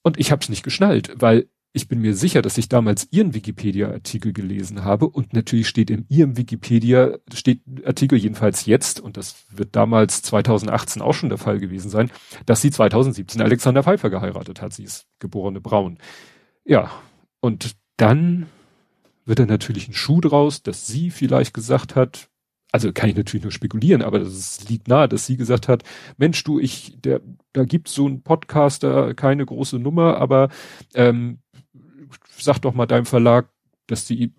Und 0.03 0.19
ich 0.19 0.33
habe 0.33 0.43
es 0.43 0.49
nicht 0.49 0.65
geschnallt, 0.65 1.12
weil 1.15 1.49
ich 1.73 1.89
bin 1.89 2.01
mir 2.01 2.15
sicher, 2.15 2.43
dass 2.43 2.59
ich 2.59 2.69
damals 2.69 3.09
ihren 3.11 3.35
Wikipedia-Artikel 3.35 4.33
gelesen 4.33 4.85
habe 4.85 5.09
und 5.09 5.33
natürlich 5.33 5.69
steht 5.69 5.91
in 5.91 6.07
ihrem 6.09 6.37
Wikipedia, 6.37 7.19
steht 7.33 7.63
Artikel 7.85 8.19
jedenfalls 8.19 8.67
jetzt, 8.67 9.01
und 9.01 9.17
das 9.17 9.45
wird 9.51 9.77
damals 9.77 10.23
2018 10.23 11.03
auch 11.03 11.13
schon 11.13 11.29
der 11.29 11.39
Fall 11.39 11.59
gewesen 11.59 11.91
sein, 11.91 12.11
dass 12.47 12.63
sie 12.63 12.71
2017 12.71 13.43
Alexander 13.43 13.83
Pfeiffer 13.83 14.11
geheiratet 14.11 14.63
hat. 14.63 14.73
Sie 14.73 14.85
ist 14.85 15.07
geborene 15.19 15.61
Braun. 15.61 15.99
Ja, 16.65 16.91
und 17.41 17.77
dann 17.97 18.47
wird 19.25 19.39
da 19.39 19.47
natürlich 19.47 19.89
ein 19.89 19.95
Schuh 19.95 20.21
draus, 20.21 20.63
dass 20.63 20.87
sie 20.87 21.11
vielleicht 21.11 21.53
gesagt 21.53 21.95
hat, 21.97 22.29
also 22.73 22.93
kann 22.93 23.09
ich 23.09 23.17
natürlich 23.17 23.45
nur 23.45 23.53
spekulieren, 23.53 24.03
aber 24.03 24.21
es 24.21 24.69
liegt 24.69 24.89
nahe, 24.89 25.09
dass 25.09 25.27
sie 25.27 25.37
gesagt 25.37 25.69
hat, 25.69 25.85
Mensch, 26.17 26.43
du, 26.45 26.59
ich, 26.59 27.01
der, 27.01 27.21
da 27.53 27.65
gibt's 27.65 27.95
so 27.95 28.07
einen 28.07 28.23
Podcaster, 28.23 29.15
keine 29.15 29.47
große 29.47 29.79
Nummer, 29.79 30.19
aber 30.19 30.49
ähm, 30.95 31.39
sag 32.45 32.59
doch 32.59 32.75
mal 32.75 32.87
deinem 32.87 33.07
Verlag, 33.07 33.50
dass 33.87 34.04
die, 34.04 34.35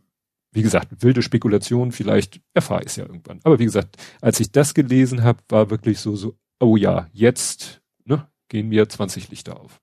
wie 0.51 0.61
gesagt, 0.61 1.03
wilde 1.03 1.21
Spekulation, 1.21 1.91
vielleicht 1.91 2.41
erfahre 2.53 2.81
ich 2.81 2.87
es 2.87 2.95
ja 2.95 3.05
irgendwann. 3.05 3.39
Aber 3.43 3.59
wie 3.59 3.65
gesagt, 3.65 3.97
als 4.21 4.39
ich 4.39 4.51
das 4.51 4.73
gelesen 4.73 5.23
habe, 5.23 5.39
war 5.49 5.69
wirklich 5.69 5.99
so, 5.99 6.15
so, 6.15 6.37
oh 6.59 6.77
ja, 6.77 7.07
jetzt 7.13 7.81
ne, 8.05 8.27
gehen 8.47 8.69
mir 8.69 8.87
20 8.87 9.29
Lichter 9.29 9.59
auf. 9.59 9.79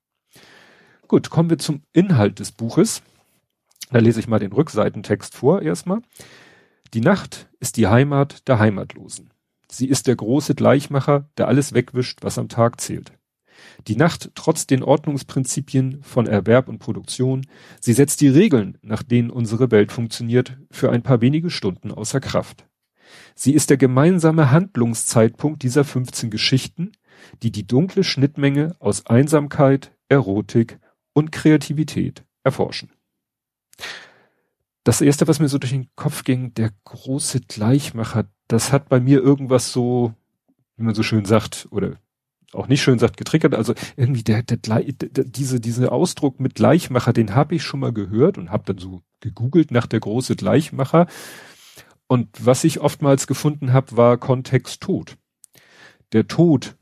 Gut, 1.07 1.29
kommen 1.29 1.49
wir 1.49 1.57
zum 1.57 1.83
Inhalt 1.93 2.39
des 2.39 2.51
Buches. 2.51 3.01
Da 3.91 3.99
lese 3.99 4.19
ich 4.19 4.27
mal 4.27 4.39
den 4.39 4.51
Rückseitentext 4.51 5.33
vor 5.33 5.61
erstmal. 5.61 6.01
Die 6.93 7.01
Nacht 7.01 7.49
ist 7.59 7.77
die 7.77 7.87
Heimat 7.87 8.47
der 8.47 8.59
Heimatlosen. 8.59 9.31
Sie 9.69 9.87
ist 9.87 10.07
der 10.07 10.15
große 10.15 10.55
Gleichmacher, 10.55 11.29
der 11.37 11.47
alles 11.47 11.73
wegwischt, 11.73 12.19
was 12.23 12.37
am 12.37 12.49
Tag 12.49 12.79
zählt. 12.81 13.11
Die 13.87 13.95
Nacht 13.95 14.31
trotz 14.35 14.67
den 14.67 14.83
Ordnungsprinzipien 14.83 16.01
von 16.03 16.27
Erwerb 16.27 16.67
und 16.67 16.79
Produktion, 16.79 17.45
sie 17.81 17.93
setzt 17.93 18.21
die 18.21 18.27
Regeln, 18.27 18.77
nach 18.81 19.03
denen 19.03 19.29
unsere 19.29 19.71
Welt 19.71 19.91
funktioniert, 19.91 20.57
für 20.71 20.91
ein 20.91 21.03
paar 21.03 21.21
wenige 21.21 21.49
Stunden 21.49 21.91
außer 21.91 22.19
Kraft. 22.19 22.67
Sie 23.35 23.53
ist 23.53 23.69
der 23.69 23.77
gemeinsame 23.77 24.51
Handlungszeitpunkt 24.51 25.63
dieser 25.63 25.83
15 25.83 26.29
Geschichten, 26.29 26.91
die 27.43 27.51
die 27.51 27.65
dunkle 27.65 28.03
Schnittmenge 28.03 28.75
aus 28.79 29.05
Einsamkeit, 29.05 29.91
Erotik 30.09 30.79
und 31.13 31.31
Kreativität 31.31 32.23
erforschen. 32.43 32.91
das 34.83 35.01
erste, 35.01 35.27
was 35.27 35.39
mir 35.39 35.49
so 35.49 35.57
durch 35.57 35.73
den 35.73 35.89
Kopf 35.95 36.23
ging, 36.23 36.53
der 36.53 36.71
große 36.85 37.41
Gleichmacher, 37.41 38.29
das 38.47 38.71
hat 38.71 38.87
bei 38.87 39.01
mir 39.01 39.21
irgendwas 39.21 39.73
so, 39.73 40.13
wie 40.77 40.83
man 40.83 40.95
so 40.95 41.03
schön 41.03 41.25
sagt, 41.25 41.67
oder 41.71 41.97
auch 42.53 42.67
nicht 42.67 42.81
schön 42.81 42.99
sagt, 42.99 43.17
getriggert. 43.17 43.53
Also 43.55 43.73
irgendwie 43.95 44.23
der, 44.23 44.43
der, 44.43 44.57
der 44.57 45.23
diese, 45.25 45.59
diese 45.59 45.91
Ausdruck 45.91 46.39
mit 46.39 46.55
Gleichmacher, 46.55 47.13
den 47.13 47.35
habe 47.35 47.55
ich 47.55 47.63
schon 47.63 47.79
mal 47.79 47.93
gehört 47.93 48.37
und 48.37 48.51
habe 48.51 48.63
dann 48.65 48.77
so 48.77 49.03
gegoogelt 49.19 49.71
nach 49.71 49.87
der 49.87 49.99
große 49.99 50.35
Gleichmacher. 50.35 51.07
Und 52.07 52.29
was 52.39 52.63
ich 52.63 52.79
oftmals 52.79 53.27
gefunden 53.27 53.73
habe, 53.73 53.97
war 53.97 54.17
Kontext 54.17 54.81
Tod. 54.81 55.17
Der 56.13 56.27
Tod 56.27 56.77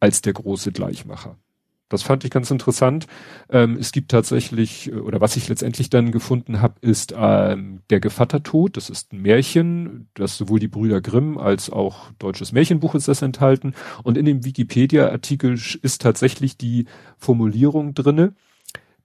als 0.00 0.20
der 0.20 0.32
große 0.32 0.72
Gleichmacher. 0.72 1.38
Das 1.88 2.02
fand 2.02 2.24
ich 2.24 2.30
ganz 2.30 2.50
interessant. 2.50 3.06
Ähm, 3.50 3.76
es 3.78 3.92
gibt 3.92 4.10
tatsächlich, 4.10 4.90
äh, 4.90 4.94
oder 4.94 5.20
was 5.20 5.36
ich 5.36 5.48
letztendlich 5.48 5.90
dann 5.90 6.12
gefunden 6.12 6.60
habe, 6.60 6.74
ist 6.80 7.14
ähm, 7.16 7.82
der 7.90 8.00
Gevattertod. 8.00 8.76
Das 8.76 8.88
ist 8.90 9.12
ein 9.12 9.20
Märchen, 9.20 10.08
das 10.14 10.36
sowohl 10.36 10.58
die 10.60 10.68
Brüder 10.68 11.00
Grimm 11.00 11.36
als 11.36 11.70
auch 11.70 12.10
deutsches 12.18 12.52
Märchenbuch 12.52 12.94
ist 12.94 13.08
das 13.08 13.22
enthalten. 13.22 13.74
Und 14.02 14.16
in 14.16 14.24
dem 14.24 14.44
Wikipedia-Artikel 14.44 15.54
ist 15.54 16.00
tatsächlich 16.00 16.56
die 16.56 16.86
Formulierung 17.18 17.94
drinne, 17.94 18.34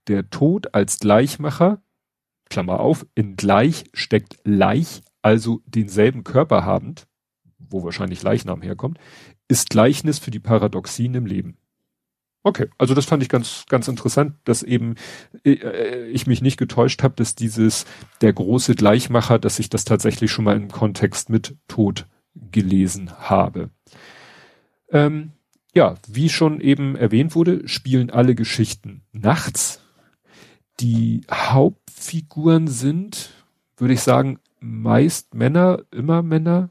der 0.08 0.30
Tod 0.30 0.74
als 0.74 0.98
Gleichmacher, 0.98 1.82
Klammer 2.48 2.80
auf, 2.80 3.06
in 3.14 3.36
gleich 3.36 3.84
steckt 3.92 4.38
Leich, 4.44 5.02
also 5.22 5.60
denselben 5.66 6.24
Körper 6.24 6.64
habend, 6.64 7.06
wo 7.58 7.84
wahrscheinlich 7.84 8.22
Leichnam 8.22 8.62
herkommt, 8.62 8.98
ist 9.48 9.70
Gleichnis 9.70 10.18
für 10.18 10.30
die 10.30 10.40
Paradoxien 10.40 11.14
im 11.14 11.26
Leben. 11.26 11.58
Okay, 12.42 12.68
also 12.78 12.94
das 12.94 13.04
fand 13.04 13.22
ich 13.22 13.28
ganz, 13.28 13.66
ganz 13.68 13.86
interessant, 13.86 14.34
dass 14.44 14.62
eben 14.62 14.94
äh, 15.44 16.06
ich 16.06 16.26
mich 16.26 16.40
nicht 16.40 16.56
getäuscht 16.56 17.02
habe, 17.02 17.14
dass 17.16 17.34
dieses 17.34 17.84
der 18.22 18.32
große 18.32 18.74
Gleichmacher, 18.74 19.38
dass 19.38 19.58
ich 19.58 19.68
das 19.68 19.84
tatsächlich 19.84 20.30
schon 20.30 20.46
mal 20.46 20.56
im 20.56 20.68
Kontext 20.68 21.28
mit 21.28 21.56
Tod 21.68 22.06
gelesen 22.50 23.10
habe. 23.18 23.70
Ähm, 24.88 25.32
ja, 25.74 25.96
wie 26.08 26.28
schon 26.30 26.60
eben 26.60 26.96
erwähnt 26.96 27.34
wurde, 27.34 27.68
spielen 27.68 28.10
alle 28.10 28.34
Geschichten 28.34 29.02
nachts. 29.12 29.80
Die 30.80 31.20
Hauptfiguren 31.30 32.68
sind, 32.68 33.34
würde 33.76 33.94
ich 33.94 34.00
sagen, 34.00 34.38
meist 34.60 35.34
Männer, 35.34 35.82
immer 35.90 36.22
Männer. 36.22 36.70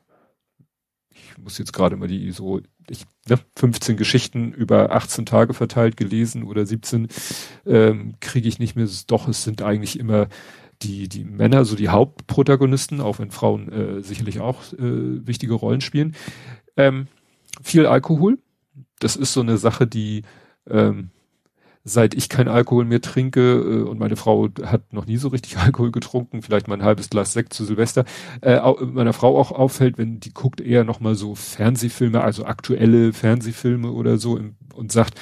Ich 1.11 1.38
muss 1.38 1.57
jetzt 1.59 1.73
gerade 1.73 1.95
mal 1.95 2.07
die 2.07 2.31
so 2.31 2.59
ich, 2.89 3.05
ne, 3.27 3.39
15 3.55 3.98
Geschichten 3.98 4.53
über 4.53 4.91
18 4.91 5.25
Tage 5.25 5.53
verteilt 5.53 5.98
gelesen 5.98 6.43
oder 6.43 6.65
17, 6.65 7.08
ähm, 7.65 8.15
kriege 8.19 8.48
ich 8.48 8.60
nicht 8.60 8.75
mehr. 8.75 8.88
Doch, 9.08 9.27
es 9.27 9.43
sind 9.43 9.62
eigentlich 9.62 10.00
immer 10.00 10.27
die, 10.81 11.10
die 11.10 11.24
Männer, 11.24 11.65
so 11.65 11.75
die 11.75 11.89
Hauptprotagonisten, 11.89 13.01
auch 13.01 13.19
wenn 13.19 13.31
Frauen 13.31 13.72
äh, 13.72 14.01
sicherlich 14.01 14.39
auch 14.39 14.74
äh, 14.74 15.27
wichtige 15.27 15.53
Rollen 15.53 15.81
spielen. 15.81 16.15
Ähm, 16.77 17.08
viel 17.62 17.86
Alkohol. 17.86 18.39
Das 19.00 19.15
ist 19.15 19.34
so 19.34 19.41
eine 19.41 19.58
Sache, 19.58 19.88
die 19.88 20.24
ähm, 20.69 21.12
seit 21.83 22.13
ich 22.13 22.29
kein 22.29 22.48
Alkohol 22.48 22.86
mehr 22.86 23.01
trinke 23.01 23.39
äh, 23.39 23.81
und 23.81 24.00
meine 24.00 24.15
Frau 24.15 24.50
hat 24.63 24.93
noch 24.93 25.05
nie 25.05 25.17
so 25.17 25.29
richtig 25.29 25.57
Alkohol 25.59 25.91
getrunken, 25.91 26.41
vielleicht 26.41 26.67
mal 26.67 26.75
ein 26.75 26.83
halbes 26.83 27.09
Glas 27.09 27.33
Sekt 27.33 27.53
zu 27.53 27.65
Silvester, 27.65 28.05
äh, 28.41 28.59
meiner 28.86 29.13
Frau 29.13 29.38
auch 29.38 29.51
auffällt, 29.51 29.98
wenn 29.98 30.19
die 30.19 30.33
guckt 30.33 30.62
eher 30.62 30.83
noch 30.83 31.00
mal 31.00 31.15
so 31.15 31.36
Fernsehfilme, 31.36 32.21
also 32.21 32.45
aktuelle 32.45 33.13
Fernsehfilme 33.13 33.91
oder 33.91 34.17
so 34.17 34.38
im, 34.38 34.55
und 34.74 34.91
sagt, 34.91 35.19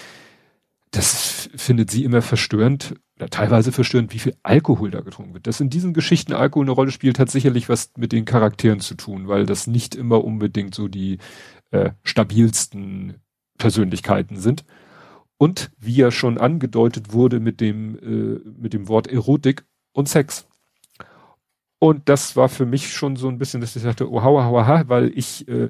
das 0.91 1.49
findet 1.55 1.91
sie 1.91 2.03
immer 2.03 2.21
verstörend 2.21 2.95
oder 3.17 3.29
teilweise 3.29 3.71
verstörend, 3.71 4.13
wie 4.13 4.19
viel 4.19 4.35
Alkohol 4.43 4.91
da 4.91 5.01
getrunken 5.01 5.33
wird. 5.33 5.47
Dass 5.47 5.59
in 5.59 5.69
diesen 5.69 5.93
Geschichten 5.93 6.33
Alkohol 6.33 6.65
eine 6.65 6.71
Rolle 6.71 6.91
spielt, 6.91 7.19
hat 7.19 7.29
sicherlich 7.29 7.67
was 7.67 7.91
mit 7.97 8.11
den 8.11 8.25
Charakteren 8.25 8.79
zu 8.79 8.95
tun, 8.95 9.27
weil 9.27 9.45
das 9.45 9.67
nicht 9.67 9.95
immer 9.95 10.23
unbedingt 10.23 10.75
so 10.75 10.87
die 10.87 11.17
äh, 11.71 11.91
stabilsten 12.03 13.15
Persönlichkeiten 13.57 14.37
sind 14.37 14.63
und 15.37 15.71
wie 15.77 15.95
ja 15.95 16.11
schon 16.11 16.37
angedeutet 16.37 17.13
wurde 17.13 17.39
mit 17.39 17.61
dem 17.61 17.97
äh, 17.99 18.49
mit 18.59 18.73
dem 18.73 18.87
Wort 18.87 19.07
Erotik 19.07 19.65
und 19.93 20.09
Sex. 20.09 20.47
Und 21.79 22.09
das 22.09 22.35
war 22.35 22.49
für 22.49 22.65
mich 22.65 22.91
schon 22.91 23.15
so 23.15 23.27
ein 23.27 23.37
bisschen, 23.37 23.61
dass 23.61 23.75
ich 23.75 23.83
dachte, 23.83 24.11
oh, 24.11 24.23
hau, 24.23 24.41
hau, 24.41 24.65
hau, 24.65 24.83
weil 24.87 25.11
ich 25.15 25.47
äh, 25.47 25.69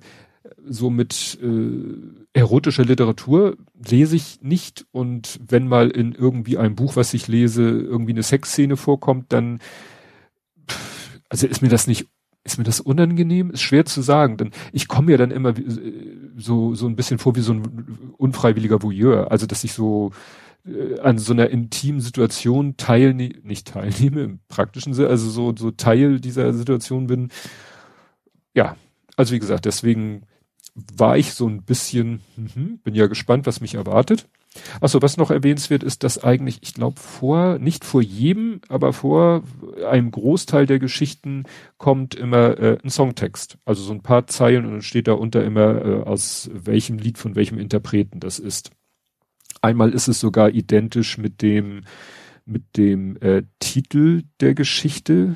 so 0.66 0.90
mit 0.90 1.38
äh, 1.42 1.94
erotischer 2.34 2.86
Literatur 2.86 3.58
lese 3.74 4.16
ich 4.16 4.42
nicht 4.42 4.86
und 4.92 5.40
wenn 5.46 5.68
mal 5.68 5.90
in 5.90 6.14
irgendwie 6.14 6.58
einem 6.58 6.76
Buch, 6.76 6.96
was 6.96 7.14
ich 7.14 7.28
lese, 7.28 7.64
irgendwie 7.64 8.14
eine 8.14 8.24
Sexszene 8.24 8.78
vorkommt, 8.78 9.34
dann 9.34 9.60
also 11.30 11.48
ist 11.48 11.62
mir 11.62 11.70
das 11.70 11.88
nicht 11.88 12.08
ist 12.48 12.58
mir 12.58 12.64
das 12.64 12.80
unangenehm? 12.80 13.52
Ist 13.52 13.62
schwer 13.62 13.86
zu 13.86 14.02
sagen, 14.02 14.38
denn 14.38 14.52
ich 14.72 14.88
komme 14.88 15.12
ja 15.12 15.18
dann 15.18 15.32
immer 15.32 15.54
so, 16.38 16.74
so 16.76 16.88
ein 16.88 16.96
bisschen 16.96 17.20
vor 17.20 17.36
wie 17.36 17.42
so 17.42 17.54
ein 17.54 18.14
unfreiwilliger 18.18 18.82
Voyeur. 18.82 19.32
Also, 19.32 19.46
dass 19.46 19.64
ich 19.66 19.74
so 19.74 20.12
äh, 20.66 21.00
an 21.02 21.18
so 21.18 21.34
einer 21.34 21.50
intimen 21.50 22.00
Situation 22.00 22.78
teilnehme, 22.78 23.36
nicht 23.44 23.68
teilnehme 23.68 24.22
im 24.22 24.40
praktischen 24.48 24.94
Sinne, 24.94 25.10
also 25.10 25.30
so, 25.30 25.54
so 25.56 25.72
Teil 25.72 26.22
dieser 26.22 26.54
Situation 26.54 27.08
bin. 27.08 27.30
Ja, 28.54 28.78
also 29.18 29.34
wie 29.36 29.40
gesagt, 29.40 29.66
deswegen 29.66 30.24
war 30.96 31.18
ich 31.18 31.34
so 31.34 31.48
ein 31.48 31.64
bisschen, 31.64 32.22
mh, 32.38 32.78
bin 32.84 32.96
ja 32.96 33.08
gespannt, 33.08 33.46
was 33.46 33.60
mich 33.62 33.76
erwartet. 33.76 34.28
Achso, 34.82 35.02
was 35.02 35.18
noch 35.18 35.32
erwähnenswert 35.32 35.84
ist, 35.84 36.04
dass 36.04 36.24
eigentlich, 36.24 36.60
ich 36.62 36.74
glaube, 36.74 37.00
vor, 37.00 37.60
nicht 37.60 37.86
vor 37.86 38.02
jedem, 38.02 38.62
aber 38.70 38.94
vor 38.94 39.44
einem 39.90 40.12
Großteil 40.12 40.66
der 40.66 40.80
Geschichten 40.80 41.44
kommt 41.78 42.16
immer 42.16 42.58
äh, 42.60 42.78
ein 42.84 42.90
Songtext. 42.90 43.58
Also 43.66 43.84
so 43.84 43.94
ein 43.94 44.02
paar 44.02 44.28
Zeilen 44.28 44.66
und 44.66 44.72
dann 44.72 44.82
steht 44.82 45.08
da 45.08 45.14
unter 45.14 45.44
immer, 45.44 45.86
äh, 45.86 46.04
aus 46.04 46.50
welchem 46.54 46.98
Lied 46.98 47.18
von 47.18 47.36
welchem 47.36 47.60
Interpreten 47.60 48.20
das 48.20 48.40
ist. 48.40 48.72
Einmal 49.62 49.92
ist 49.92 50.08
es 50.08 50.20
sogar 50.20 50.50
identisch 50.50 51.18
mit 51.18 51.42
dem, 51.42 51.84
mit 52.46 52.78
dem 52.78 53.18
äh, 53.18 53.44
Titel 53.60 54.24
der 54.40 54.54
Geschichte 54.54 55.36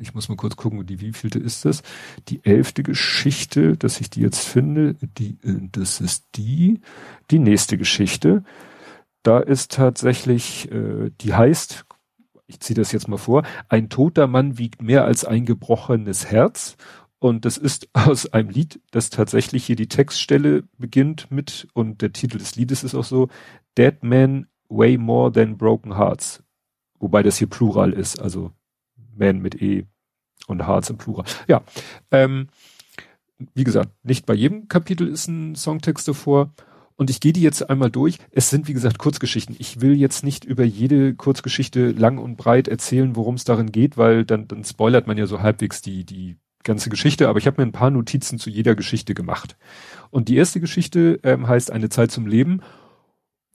ich 0.00 0.14
muss 0.14 0.28
mal 0.28 0.36
kurz 0.36 0.56
gucken, 0.56 0.84
die 0.86 1.00
wievielte 1.00 1.38
ist 1.38 1.64
das? 1.64 1.82
Die 2.28 2.44
elfte 2.44 2.82
Geschichte, 2.82 3.76
dass 3.76 4.00
ich 4.00 4.10
die 4.10 4.20
jetzt 4.20 4.46
finde, 4.46 4.94
die, 5.00 5.38
äh, 5.42 5.68
das 5.72 6.00
ist 6.00 6.26
die, 6.36 6.80
die 7.30 7.38
nächste 7.38 7.78
Geschichte. 7.78 8.44
Da 9.22 9.40
ist 9.40 9.72
tatsächlich, 9.72 10.70
äh, 10.70 11.10
die 11.20 11.34
heißt, 11.34 11.84
ich 12.46 12.60
ziehe 12.60 12.76
das 12.76 12.92
jetzt 12.92 13.08
mal 13.08 13.18
vor, 13.18 13.42
ein 13.68 13.88
toter 13.88 14.26
Mann 14.26 14.58
wiegt 14.58 14.82
mehr 14.82 15.04
als 15.04 15.24
ein 15.24 15.44
gebrochenes 15.44 16.26
Herz. 16.30 16.76
Und 17.18 17.44
das 17.44 17.58
ist 17.58 17.88
aus 17.92 18.32
einem 18.32 18.50
Lied, 18.50 18.80
das 18.90 19.10
tatsächlich 19.10 19.64
hier 19.64 19.76
die 19.76 19.88
Textstelle 19.88 20.64
beginnt 20.78 21.30
mit, 21.30 21.68
und 21.74 22.02
der 22.02 22.12
Titel 22.12 22.38
des 22.38 22.56
Liedes 22.56 22.84
ist 22.84 22.94
auch 22.94 23.04
so, 23.04 23.28
Dead 23.76 24.02
Man 24.02 24.46
Way 24.68 24.98
More 24.98 25.32
Than 25.32 25.56
Broken 25.56 25.96
Hearts. 25.96 26.42
Wobei 26.98 27.22
das 27.22 27.38
hier 27.38 27.48
Plural 27.48 27.92
ist, 27.92 28.20
also 28.20 28.52
man 29.18 29.40
mit 29.40 29.60
E 29.60 29.84
und 30.46 30.66
Hearts 30.66 30.90
im 30.90 30.98
Plural. 30.98 31.24
Ja, 31.46 31.62
ähm, 32.10 32.48
wie 33.54 33.64
gesagt, 33.64 33.90
nicht 34.02 34.26
bei 34.26 34.34
jedem 34.34 34.68
Kapitel 34.68 35.06
ist 35.06 35.28
ein 35.28 35.54
Songtext 35.54 36.08
davor. 36.08 36.52
Und 36.96 37.10
ich 37.10 37.20
gehe 37.20 37.32
die 37.32 37.42
jetzt 37.42 37.70
einmal 37.70 37.92
durch. 37.92 38.18
Es 38.32 38.50
sind, 38.50 38.66
wie 38.66 38.72
gesagt, 38.72 38.98
Kurzgeschichten. 38.98 39.54
Ich 39.60 39.80
will 39.80 39.94
jetzt 39.94 40.24
nicht 40.24 40.44
über 40.44 40.64
jede 40.64 41.14
Kurzgeschichte 41.14 41.92
lang 41.92 42.18
und 42.18 42.36
breit 42.36 42.66
erzählen, 42.66 43.14
worum 43.14 43.36
es 43.36 43.44
darin 43.44 43.70
geht, 43.70 43.96
weil 43.96 44.24
dann, 44.24 44.48
dann 44.48 44.64
spoilert 44.64 45.06
man 45.06 45.16
ja 45.16 45.26
so 45.26 45.40
halbwegs 45.40 45.80
die, 45.80 46.04
die 46.04 46.38
ganze 46.64 46.90
Geschichte. 46.90 47.28
Aber 47.28 47.38
ich 47.38 47.46
habe 47.46 47.62
mir 47.62 47.68
ein 47.68 47.72
paar 47.72 47.90
Notizen 47.90 48.40
zu 48.40 48.50
jeder 48.50 48.74
Geschichte 48.74 49.14
gemacht. 49.14 49.56
Und 50.10 50.28
die 50.28 50.36
erste 50.36 50.58
Geschichte 50.58 51.20
ähm, 51.22 51.46
heißt 51.46 51.70
Eine 51.70 51.88
Zeit 51.88 52.10
zum 52.10 52.26
Leben. 52.26 52.62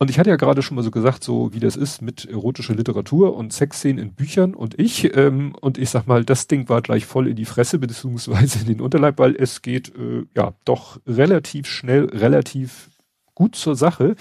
Und 0.04 0.10
ich 0.10 0.20
hatte 0.20 0.32
ja 0.32 0.36
gerade 0.36 0.62
schon 0.62 0.76
mal 0.76 0.82
so 0.82 0.92
gesagt, 0.92 1.24
so 1.24 1.54
wie 1.54 1.62
das 1.62 1.78
ist 1.78 2.02
mit 2.02 2.26
erotischer 2.26 2.76
Literatur 2.76 3.38
und 3.38 3.54
Sexszenen 3.54 4.04
in 4.04 4.14
Büchern 4.14 4.54
und 4.54 4.78
ich. 4.78 5.16
Ähm, 5.16 5.56
und 5.62 5.78
ich 5.78 5.92
sag 5.92 6.08
mal, 6.08 6.26
das 6.26 6.48
Ding 6.48 6.68
war 6.68 6.82
gleich 6.82 7.06
voll 7.06 7.30
in 7.30 7.38
die 7.38 7.46
Fresse 7.46 7.80
beziehungsweise 7.80 8.60
in 8.60 8.66
den 8.66 8.82
Unterleib, 8.82 9.18
weil 9.18 9.34
es 9.34 9.62
geht 9.62 9.96
äh, 9.96 10.26
ja 10.36 10.56
doch 10.66 11.00
relativ 11.08 11.68
schnell, 11.68 12.10
relativ 12.10 12.90
gut 13.34 13.56
zur 13.56 13.78
Sache. 13.78 14.18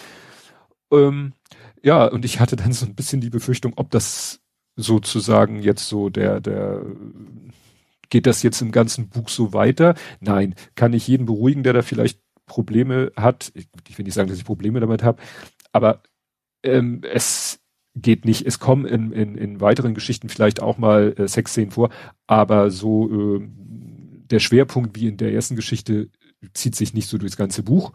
Ähm, 0.92 1.32
ja, 1.82 2.06
und 2.06 2.24
ich 2.24 2.38
hatte 2.38 2.54
dann 2.54 2.72
so 2.72 2.86
ein 2.86 2.94
bisschen 2.94 3.20
die 3.20 3.30
Befürchtung, 3.30 3.72
ob 3.74 3.90
das 3.90 4.38
sozusagen 4.76 5.62
jetzt 5.62 5.88
so 5.88 6.10
der, 6.10 6.40
der 6.40 6.86
geht 8.08 8.28
das 8.28 8.44
jetzt 8.44 8.62
im 8.62 8.70
ganzen 8.70 9.08
Buch 9.08 9.28
so 9.28 9.52
weiter? 9.52 9.96
Nein, 10.20 10.54
kann 10.76 10.92
ich 10.92 11.08
jeden 11.08 11.26
beruhigen, 11.26 11.64
der 11.64 11.72
da 11.72 11.82
vielleicht 11.82 12.20
Probleme 12.52 13.12
hat. 13.16 13.50
Ich, 13.54 13.96
will 13.96 14.04
nicht 14.04 14.12
sagen, 14.12 14.28
dass 14.28 14.36
ich 14.36 14.44
Probleme 14.44 14.78
damit 14.80 15.02
habe, 15.02 15.22
aber 15.72 16.02
ähm, 16.62 17.02
es 17.02 17.60
geht 17.94 18.24
nicht. 18.24 18.46
Es 18.46 18.58
kommen 18.58 18.86
in, 18.86 19.12
in, 19.12 19.36
in 19.36 19.60
weiteren 19.60 19.94
Geschichten 19.94 20.28
vielleicht 20.28 20.62
auch 20.62 20.78
mal 20.78 21.14
äh, 21.18 21.28
Sexszenen 21.28 21.70
vor, 21.70 21.90
aber 22.26 22.70
so 22.70 23.38
äh, 23.38 23.48
der 24.30 24.38
Schwerpunkt 24.38 24.96
wie 24.96 25.08
in 25.08 25.16
der 25.16 25.32
ersten 25.32 25.56
Geschichte 25.56 26.08
zieht 26.54 26.74
sich 26.74 26.94
nicht 26.94 27.08
so 27.08 27.18
durchs 27.18 27.36
ganze 27.36 27.62
Buch. 27.62 27.92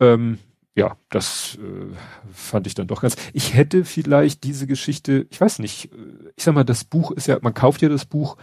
Ähm, 0.00 0.38
ja, 0.74 0.96
das 1.08 1.58
äh, 1.60 1.94
fand 2.30 2.66
ich 2.66 2.74
dann 2.74 2.86
doch 2.86 3.02
ganz. 3.02 3.16
Ich 3.32 3.54
hätte 3.54 3.84
vielleicht 3.84 4.44
diese 4.44 4.66
Geschichte, 4.66 5.26
ich 5.30 5.40
weiß 5.40 5.58
nicht, 5.58 5.92
äh, 5.92 5.96
ich 6.36 6.44
sag 6.44 6.54
mal, 6.54 6.64
das 6.64 6.84
Buch 6.84 7.10
ist 7.10 7.26
ja, 7.26 7.38
man 7.42 7.54
kauft 7.54 7.82
ja 7.82 7.88
das 7.88 8.04
Buch 8.04 8.36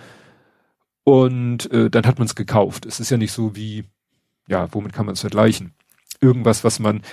und 1.04 1.72
äh, 1.72 1.90
dann 1.90 2.06
hat 2.06 2.18
man 2.18 2.28
es 2.28 2.36
gekauft. 2.36 2.86
Es 2.86 3.00
ist 3.00 3.10
ja 3.10 3.18
nicht 3.18 3.32
so 3.32 3.56
wie, 3.56 3.86
ja, 4.48 4.68
womit 4.74 4.92
kann 4.92 5.06
man 5.06 5.14
es 5.14 5.22
vergleichen? 5.22 5.74
Irgendwas, 6.20 6.64
was 6.64 6.80
man, 6.80 7.04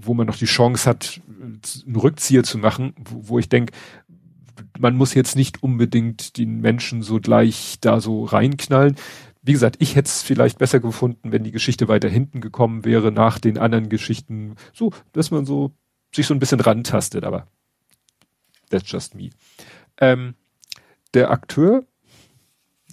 wo 0.00 0.14
man 0.14 0.26
noch 0.26 0.36
die 0.36 0.46
Chance 0.46 0.88
hat, 0.88 1.20
einen 1.40 1.96
Rückzieher 1.96 2.42
zu 2.42 2.58
machen, 2.58 2.94
wo, 2.98 3.28
wo 3.28 3.38
ich 3.38 3.48
denke, 3.48 3.72
man 4.78 4.96
muss 4.96 5.14
jetzt 5.14 5.36
nicht 5.36 5.62
unbedingt 5.62 6.36
den 6.36 6.60
Menschen 6.60 7.02
so 7.02 7.20
gleich 7.20 7.78
da 7.80 8.00
so 8.00 8.24
reinknallen. 8.24 8.96
Wie 9.42 9.52
gesagt, 9.52 9.76
ich 9.78 9.96
hätte 9.96 10.08
es 10.08 10.22
vielleicht 10.22 10.58
besser 10.58 10.80
gefunden, 10.80 11.32
wenn 11.32 11.44
die 11.44 11.52
Geschichte 11.52 11.88
weiter 11.88 12.08
hinten 12.08 12.40
gekommen 12.40 12.84
wäre, 12.84 13.12
nach 13.12 13.38
den 13.38 13.58
anderen 13.58 13.88
Geschichten. 13.88 14.56
So, 14.72 14.92
dass 15.12 15.30
man 15.30 15.46
so 15.46 15.72
sich 16.14 16.26
so 16.26 16.34
ein 16.34 16.40
bisschen 16.40 16.60
rantastet, 16.60 17.24
aber 17.24 17.46
that's 18.70 18.90
just 18.90 19.14
me. 19.14 19.30
Ähm, 20.00 20.34
der 21.14 21.30
Akteur, 21.30 21.84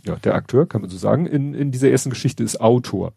ja, 0.06 0.16
der 0.18 0.36
Akteur, 0.36 0.68
kann 0.68 0.82
man 0.82 0.90
so 0.90 0.98
sagen, 0.98 1.26
in, 1.26 1.54
in 1.54 1.72
dieser 1.72 1.90
ersten 1.90 2.10
Geschichte 2.10 2.44
ist 2.44 2.62
Autor. 2.62 3.14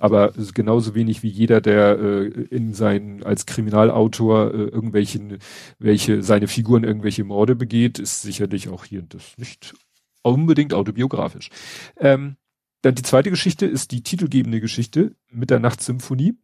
Aber 0.00 0.32
genauso 0.54 0.94
wenig 0.94 1.22
wie 1.22 1.28
jeder, 1.28 1.60
der 1.60 1.98
äh, 1.98 2.24
in 2.24 2.72
sein 2.72 3.22
als 3.22 3.44
Kriminalautor 3.44 4.52
äh, 4.54 4.56
irgendwelchen, 4.56 5.38
welche 5.78 6.22
seine 6.22 6.48
Figuren 6.48 6.84
irgendwelche 6.84 7.22
Morde 7.22 7.54
begeht, 7.54 7.98
ist 7.98 8.22
sicherlich 8.22 8.70
auch 8.70 8.86
hier 8.86 9.02
das 9.02 9.36
nicht 9.36 9.74
unbedingt 10.22 10.72
autobiografisch. 10.72 11.50
Ähm, 11.98 12.36
dann 12.80 12.94
die 12.94 13.02
zweite 13.02 13.28
Geschichte 13.28 13.66
ist 13.66 13.90
die 13.90 14.02
titelgebende 14.02 14.62
Geschichte 14.62 15.14
mit 15.30 15.50
der 15.50 15.60
Nachtsymphonie. 15.60 16.34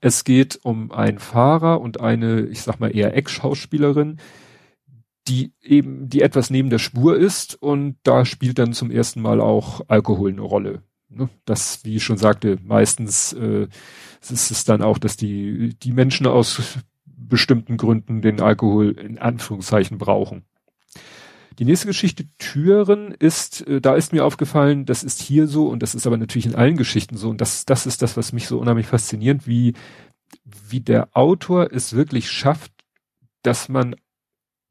Es 0.00 0.24
geht 0.24 0.58
um 0.64 0.90
einen 0.90 1.20
Fahrer 1.20 1.80
und 1.80 2.00
eine, 2.00 2.46
ich 2.46 2.62
sag 2.62 2.80
mal 2.80 2.94
eher 2.94 3.16
Ex-Schauspielerin, 3.16 4.18
die 5.28 5.52
eben, 5.62 6.08
die 6.08 6.20
etwas 6.20 6.50
neben 6.50 6.68
der 6.68 6.80
Spur 6.80 7.16
ist 7.16 7.54
und 7.54 7.96
da 8.02 8.24
spielt 8.24 8.58
dann 8.58 8.72
zum 8.72 8.90
ersten 8.90 9.22
Mal 9.22 9.40
auch 9.40 9.82
Alkohol 9.86 10.32
eine 10.32 10.42
Rolle. 10.42 10.82
Ne? 11.16 11.28
Das, 11.44 11.84
wie 11.84 11.96
ich 11.96 12.04
schon 12.04 12.16
sagte, 12.16 12.58
meistens 12.62 13.32
äh, 13.32 13.68
ist 14.20 14.50
es 14.50 14.64
dann 14.64 14.82
auch, 14.82 14.98
dass 14.98 15.16
die, 15.16 15.74
die 15.82 15.92
Menschen 15.92 16.26
aus 16.26 16.78
bestimmten 17.04 17.76
Gründen 17.76 18.22
den 18.22 18.40
Alkohol 18.40 18.90
in 18.92 19.18
Anführungszeichen 19.18 19.98
brauchen. 19.98 20.44
Die 21.58 21.64
nächste 21.64 21.86
Geschichte 21.86 22.26
Türen 22.38 23.12
ist, 23.12 23.66
äh, 23.66 23.80
da 23.80 23.94
ist 23.94 24.12
mir 24.12 24.24
aufgefallen, 24.24 24.86
das 24.86 25.04
ist 25.04 25.20
hier 25.20 25.46
so 25.46 25.68
und 25.68 25.82
das 25.82 25.94
ist 25.94 26.06
aber 26.06 26.16
natürlich 26.16 26.46
in 26.46 26.54
allen 26.54 26.76
Geschichten 26.76 27.16
so 27.16 27.30
und 27.30 27.40
das, 27.40 27.64
das 27.64 27.86
ist 27.86 28.02
das, 28.02 28.16
was 28.16 28.32
mich 28.32 28.48
so 28.48 28.58
unheimlich 28.58 28.86
fasziniert, 28.86 29.46
wie, 29.46 29.74
wie 30.68 30.80
der 30.80 31.16
Autor 31.16 31.72
es 31.72 31.92
wirklich 31.92 32.30
schafft, 32.30 32.72
dass 33.42 33.68
man, 33.68 33.94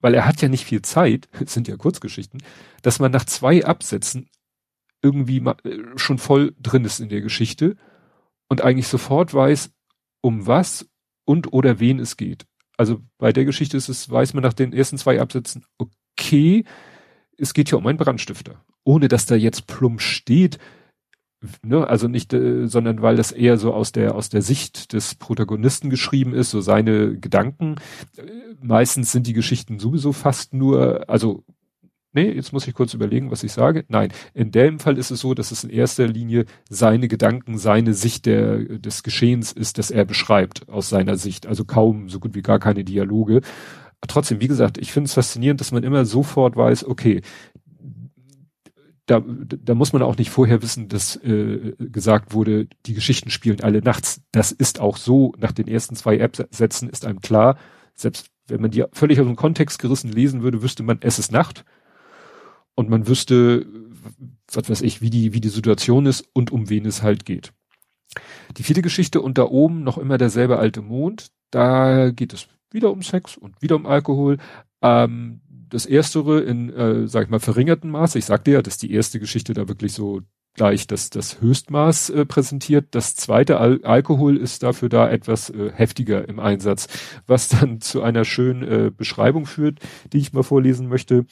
weil 0.01 0.13
er 0.13 0.25
hat 0.25 0.41
ja 0.41 0.50
nicht 0.50 0.65
viel 0.65 0.81
Zeit, 0.81 1.29
es 1.39 1.53
sind 1.53 1.67
ja 1.67 1.77
Kurzgeschichten, 1.77 2.43
dass 2.81 3.00
man 3.00 3.12
nach 3.12 3.25
zwei 3.25 3.65
Absätzen 3.65 4.27
irgendwie 5.03 5.38
äh, 5.39 5.79
schon 5.98 6.17
voll 6.17 6.55
drin 6.60 6.86
ist 6.86 7.00
in 7.00 7.10
der 7.10 7.22
Geschichte 7.22 7.75
und 8.50 8.62
eigentlich 8.62 8.88
sofort 8.88 9.33
weiß, 9.33 9.72
um 10.22 10.48
was 10.48 10.89
und 11.25 11.53
oder 11.53 11.79
wen 11.79 12.00
es 12.00 12.17
geht. 12.17 12.45
Also 12.77 13.01
bei 13.19 13.31
der 13.31 13.45
Geschichte 13.45 13.77
ist 13.77 13.89
es, 13.89 14.10
weiß 14.10 14.33
man 14.33 14.43
nach 14.43 14.53
den 14.53 14.74
ersten 14.74 14.98
zwei 14.98 15.22
Absätzen, 15.22 15.65
okay, 15.77 16.65
es 17.38 17.53
geht 17.53 17.69
hier 17.69 17.77
um 17.77 17.88
einen 17.88 17.98
Brandstifter. 17.98 18.63
Ohne 18.83 19.07
dass 19.07 19.25
da 19.25 19.36
jetzt 19.36 19.67
plump 19.67 20.01
steht, 20.01 20.57
ne, 21.62 21.88
also 21.88 22.07
nicht, 22.07 22.33
äh, 22.33 22.67
sondern 22.67 23.01
weil 23.01 23.15
das 23.15 23.31
eher 23.31 23.57
so 23.57 23.74
aus 23.74 23.91
der, 23.91 24.15
aus 24.15 24.29
der 24.29 24.41
Sicht 24.41 24.93
des 24.93 25.15
Protagonisten 25.15 25.89
geschrieben 25.89 26.33
ist, 26.33 26.51
so 26.51 26.62
seine 26.62 27.17
Gedanken. 27.17 27.75
Äh, 28.17 28.24
meistens 28.62 29.12
sind 29.12 29.27
die 29.27 29.33
Geschichten 29.33 29.79
sowieso 29.79 30.12
fast 30.13 30.53
nur, 30.53 31.10
also 31.10 31.43
nee, 32.13 32.32
jetzt 32.32 32.53
muss 32.53 32.67
ich 32.67 32.74
kurz 32.74 32.93
überlegen, 32.93 33.32
was 33.32 33.43
ich 33.43 33.51
sage. 33.51 33.86
Nein, 33.88 34.10
in 34.34 34.51
dem 34.51 34.79
Fall 34.79 34.98
ist 34.98 35.12
es 35.12 35.20
so, 35.20 35.34
dass 35.34 35.51
es 35.51 35.63
in 35.63 35.70
erster 35.70 36.08
Linie 36.08 36.46
seine 36.70 37.08
Gedanken, 37.08 37.58
seine 37.58 37.93
Sicht 37.93 38.25
der, 38.25 38.60
des 38.79 39.03
Geschehens 39.03 39.51
ist, 39.51 39.77
das 39.77 39.91
er 39.91 40.05
beschreibt 40.05 40.70
aus 40.70 40.90
seiner 40.90 41.18
Sicht. 41.18 41.48
Also 41.48 41.66
kaum, 41.66 42.09
so 42.09 42.20
gut 42.20 42.35
wie 42.35 42.42
gar 42.42 42.59
keine 42.59 42.83
Dialoge. 42.83 43.42
Trotzdem, 44.07 44.42
wie 44.42 44.48
gesagt, 44.48 44.77
ich 44.77 44.92
finde 44.92 45.05
es 45.07 45.14
faszinierend, 45.14 45.61
dass 45.61 45.72
man 45.72 45.83
immer 45.83 46.05
sofort 46.05 46.55
weiß, 46.55 46.85
okay, 46.85 47.22
da, 49.05 49.22
da 49.25 49.75
muss 49.75 49.92
man 49.92 50.01
auch 50.01 50.18
nicht 50.18 50.29
vorher 50.29 50.61
wissen, 50.61 50.87
dass 50.87 51.18
äh, 51.18 51.74
gesagt 51.79 52.33
wurde, 52.33 52.68
die 52.85 52.94
Geschichten 52.94 53.29
spielen 53.29 53.61
alle 53.61 53.81
nachts. 53.81 54.22
Das 54.31 54.51
ist 54.51 54.79
auch 54.79 54.98
so, 54.98 55.33
nach 55.37 55.51
den 55.51 55.68
ersten 55.68 55.96
zwei 55.96 56.24
Absätzen 56.24 56.90
ist 56.90 57.05
einem 57.05 57.20
klar, 57.20 57.57
selbst 57.96 58.27
wenn 58.48 58.61
man 58.61 58.72
die 58.72 58.85
völlig 58.94 59.20
aus 59.20 59.25
dem 59.25 59.35
Kontext 59.35 59.79
gerissen 59.79 60.11
lesen 60.11 60.42
würde, 60.42 60.61
wüsste 60.61 60.83
man, 60.83 61.00
es 61.01 61.20
ist 61.20 61.31
Nacht 61.31 61.66
und 62.75 62.90
man 62.90 63.07
wüsste, 63.07 63.66
was 64.51 64.70
weiß 64.70 64.81
ich, 64.81 65.01
wie 65.01 65.09
die, 65.09 65.33
wie 65.33 65.42
die 65.42 65.50
Situation 65.50 66.05
ist 66.05 66.27
und 66.33 66.51
um 66.51 66.70
wen 66.70 66.86
es 66.86 67.01
halt 67.01 67.25
geht. 67.25 67.53
Die 68.57 68.64
vierte 68.64 68.81
Geschichte 68.81 69.22
und 69.22 69.38
da 69.38 69.44
oben 69.44 69.83
noch 69.83 69.98
immer 69.98 70.18
derselbe 70.18 70.59
alte 70.59 70.81
Mond, 70.81 71.31
da 71.51 72.12
geht 72.12 72.33
es 72.33 72.48
wieder 72.72 72.92
um 72.92 73.01
Sex 73.01 73.38
und 73.38 73.62
wieder 73.62 73.75
um 73.75 73.86
Alkohol. 73.86 74.38
Ähm, 74.81 75.42
das 75.70 75.86
erstere 75.86 76.42
in, 76.42 76.72
äh, 76.72 77.07
sag 77.07 77.24
ich 77.25 77.29
mal, 77.29 77.40
verringerten 77.40 77.90
Maße. 77.90 78.20
Ich 78.20 78.25
sagte 78.25 78.51
ja, 78.51 78.62
dass 78.62 78.77
die 78.77 78.92
erste 78.92 79.20
Geschichte 79.20 79.53
da 79.53 79.68
wirklich 79.68 79.94
so 79.94 80.22
gleich 80.55 80.86
das, 80.86 81.09
das 81.09 81.42
Höchstmaß 81.42 82.12
äh, 82.12 82.25
präsentiert. 82.25 82.90
Das 82.92 83.16
zweite 83.16 83.59
Al 83.59 83.79
Alkohol 83.83 84.38
ist 84.38 84.62
dafür 84.62 84.90
da 84.90 85.09
etwas 85.09 85.50
äh, 85.50 85.72
heftiger 85.74 86.27
im 86.27 86.40
Einsatz, 86.40 86.88
was 87.25 87.50
dann 87.50 87.81
zu 87.81 88.03
einer 88.03 88.24
schönen 88.24 88.64
äh, 88.64 88.92
Beschreibung 88.96 89.46
führt, 89.46 89.79
die 90.12 90.20
ich 90.20 90.33
mal 90.33 90.44
vorlesen 90.44 90.88
möchte. 90.90 91.25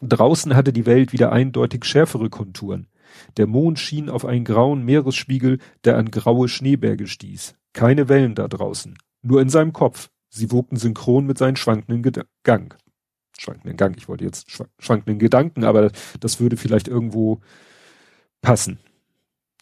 Draußen 0.00 0.54
hatte 0.54 0.72
die 0.72 0.86
Welt 0.86 1.12
wieder 1.12 1.32
eindeutig 1.32 1.84
schärfere 1.84 2.30
Konturen. 2.30 2.86
Der 3.36 3.46
Mond 3.46 3.78
schien 3.78 4.10
auf 4.10 4.24
einen 4.24 4.44
grauen 4.44 4.84
Meeresspiegel, 4.84 5.58
der 5.84 5.96
an 5.96 6.10
graue 6.10 6.48
Schneeberge 6.48 7.06
stieß. 7.06 7.54
Keine 7.72 8.08
Wellen 8.08 8.34
da 8.34 8.48
draußen, 8.48 8.96
nur 9.22 9.40
in 9.40 9.48
seinem 9.48 9.72
Kopf. 9.72 10.10
Sie 10.30 10.52
wogten 10.52 10.76
synchron 10.76 11.26
mit 11.26 11.38
seinen 11.38 11.56
schwankenden 11.56 12.02
Ged 12.02 12.26
Gang. 12.42 12.76
Schwankenden 13.36 13.76
Gang, 13.76 13.96
ich 13.96 14.08
wollte 14.08 14.24
jetzt 14.24 14.50
schwank 14.50 14.70
schwankenden 14.78 15.18
Gedanken, 15.18 15.64
aber 15.64 15.90
das 16.20 16.40
würde 16.40 16.56
vielleicht 16.56 16.88
irgendwo 16.88 17.40
passen. 18.42 18.78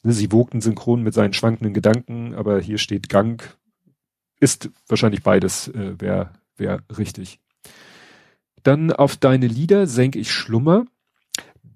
Sie 0.02 0.32
wogten 0.32 0.60
synchron 0.60 1.02
mit 1.02 1.14
seinen 1.14 1.32
schwankenden 1.32 1.74
Gedanken, 1.74 2.34
aber 2.34 2.60
hier 2.60 2.78
steht 2.78 3.08
Gang. 3.08 3.42
Ist 4.40 4.70
wahrscheinlich 4.88 5.22
beides, 5.22 5.68
äh, 5.68 6.00
wäre 6.00 6.30
wär 6.56 6.82
richtig. 6.96 7.40
Dann 8.66 8.90
auf 8.90 9.16
deine 9.16 9.46
Lieder 9.46 9.86
senk 9.86 10.16
ich 10.16 10.32
Schlummer. 10.32 10.86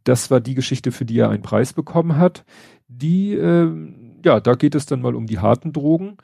Das 0.03 0.29
war 0.33 0.41
die 0.41 0.57
Geschichte, 0.57 0.91
für 0.91 1.05
die 1.05 1.21
er 1.21 1.31
einen 1.31 1.43
Preis 1.43 1.73
bekommen 1.73 2.17
hat. 2.17 2.45
Die, 2.89 3.33
äh, 3.33 3.71
ja, 4.25 4.41
da 4.41 4.55
geht 4.55 4.75
es 4.75 4.87
dann 4.87 5.01
mal 5.01 5.15
um 5.15 5.29
die 5.29 5.39
harten 5.39 5.73
Drogen. 5.73 6.17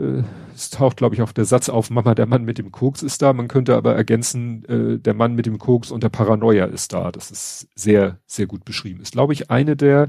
Äh, 0.00 0.24
es 0.52 0.70
taucht, 0.70 0.96
glaube 0.96 1.14
ich, 1.14 1.22
auch 1.22 1.30
der 1.30 1.44
Satz 1.44 1.68
auf, 1.68 1.90
Mama, 1.90 2.16
der 2.16 2.26
Mann 2.26 2.44
mit 2.44 2.58
dem 2.58 2.72
Koks 2.72 3.04
ist 3.04 3.22
da. 3.22 3.32
Man 3.32 3.46
könnte 3.46 3.76
aber 3.76 3.94
ergänzen, 3.94 4.64
äh, 4.64 4.98
der 4.98 5.14
Mann 5.14 5.36
mit 5.36 5.46
dem 5.46 5.58
Koks 5.58 5.92
und 5.92 6.02
der 6.02 6.08
Paranoia 6.08 6.64
ist 6.64 6.92
da. 6.92 7.12
Das 7.12 7.30
ist 7.30 7.68
sehr, 7.76 8.18
sehr 8.26 8.46
gut 8.46 8.64
beschrieben. 8.64 9.02
Ist, 9.02 9.12
glaube 9.12 9.32
ich, 9.32 9.48
eine 9.52 9.76
der, 9.76 10.08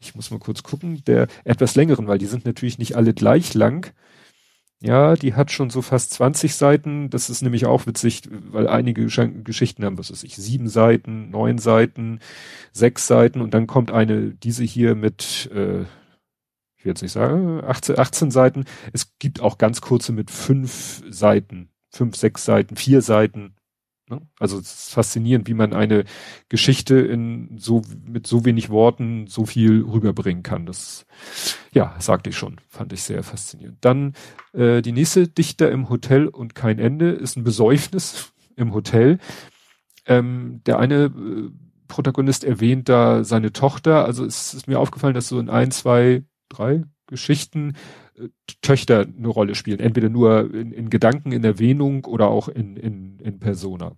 ich 0.00 0.14
muss 0.14 0.30
mal 0.30 0.40
kurz 0.40 0.62
gucken, 0.62 1.02
der 1.06 1.26
etwas 1.44 1.74
längeren, 1.74 2.06
weil 2.06 2.16
die 2.16 2.24
sind 2.24 2.46
natürlich 2.46 2.78
nicht 2.78 2.96
alle 2.96 3.12
gleich 3.12 3.52
lang. 3.52 3.92
Ja, 4.84 5.14
die 5.14 5.34
hat 5.34 5.52
schon 5.52 5.70
so 5.70 5.80
fast 5.80 6.12
20 6.14 6.56
Seiten. 6.56 7.08
Das 7.08 7.30
ist 7.30 7.40
nämlich 7.42 7.66
auch 7.66 7.86
witzig, 7.86 8.22
weil 8.50 8.66
einige 8.66 9.06
Geschichten 9.06 9.84
haben, 9.84 9.96
was 9.96 10.10
weiß 10.10 10.24
ich, 10.24 10.34
sieben 10.34 10.68
Seiten, 10.68 11.30
neun 11.30 11.58
Seiten, 11.58 12.18
sechs 12.72 13.06
Seiten 13.06 13.40
und 13.40 13.54
dann 13.54 13.68
kommt 13.68 13.92
eine, 13.92 14.30
diese 14.30 14.64
hier 14.64 14.96
mit, 14.96 15.48
äh, 15.54 15.82
ich 15.82 16.84
will 16.84 16.90
jetzt 16.90 17.02
nicht 17.02 17.12
sagen, 17.12 17.62
18, 17.64 17.96
18 17.96 18.30
Seiten. 18.32 18.64
Es 18.92 19.16
gibt 19.20 19.40
auch 19.40 19.56
ganz 19.56 19.82
kurze 19.82 20.12
mit 20.12 20.32
fünf 20.32 21.04
Seiten, 21.08 21.68
fünf, 21.90 22.16
sechs 22.16 22.44
Seiten, 22.44 22.74
vier 22.74 23.02
Seiten. 23.02 23.54
Ne? 24.12 24.20
Also 24.38 24.58
es 24.58 24.72
ist 24.72 24.92
faszinierend, 24.92 25.48
wie 25.48 25.54
man 25.54 25.72
eine 25.72 26.04
Geschichte 26.50 26.96
in 26.96 27.56
so 27.58 27.82
mit 28.04 28.26
so 28.26 28.44
wenig 28.44 28.68
Worten 28.68 29.26
so 29.26 29.46
viel 29.46 29.82
rüberbringen 29.82 30.42
kann. 30.42 30.66
Das 30.66 31.06
ja, 31.72 31.94
sagte 31.98 32.28
ich 32.28 32.36
schon, 32.36 32.60
fand 32.68 32.92
ich 32.92 33.02
sehr 33.02 33.22
faszinierend. 33.22 33.78
Dann 33.80 34.12
äh, 34.52 34.82
die 34.82 34.92
nächste 34.92 35.28
Dichter 35.28 35.70
im 35.70 35.88
Hotel 35.88 36.28
und 36.28 36.54
kein 36.54 36.78
Ende 36.78 37.10
ist 37.10 37.36
ein 37.36 37.44
Besäufnis 37.44 38.32
im 38.56 38.74
Hotel. 38.74 39.18
Ähm, 40.04 40.60
der 40.66 40.78
eine 40.78 41.04
äh, 41.04 41.50
Protagonist 41.88 42.44
erwähnt 42.44 42.90
da 42.90 43.24
seine 43.24 43.52
Tochter. 43.52 44.04
Also 44.04 44.26
es 44.26 44.52
ist 44.52 44.68
mir 44.68 44.78
aufgefallen, 44.78 45.14
dass 45.14 45.28
so 45.28 45.38
in 45.38 45.48
ein, 45.48 45.70
zwei, 45.70 46.24
drei 46.50 46.84
Geschichten 47.06 47.76
äh, 48.16 48.28
Töchter 48.60 49.06
eine 49.06 49.28
Rolle 49.28 49.54
spielen. 49.54 49.80
Entweder 49.80 50.08
nur 50.08 50.52
in, 50.52 50.72
in 50.72 50.90
Gedanken, 50.90 51.32
in 51.32 51.44
Erwähnung 51.44 52.04
oder 52.04 52.28
auch 52.28 52.48
in, 52.48 52.76
in, 52.76 53.18
in 53.20 53.38
Persona. 53.38 53.96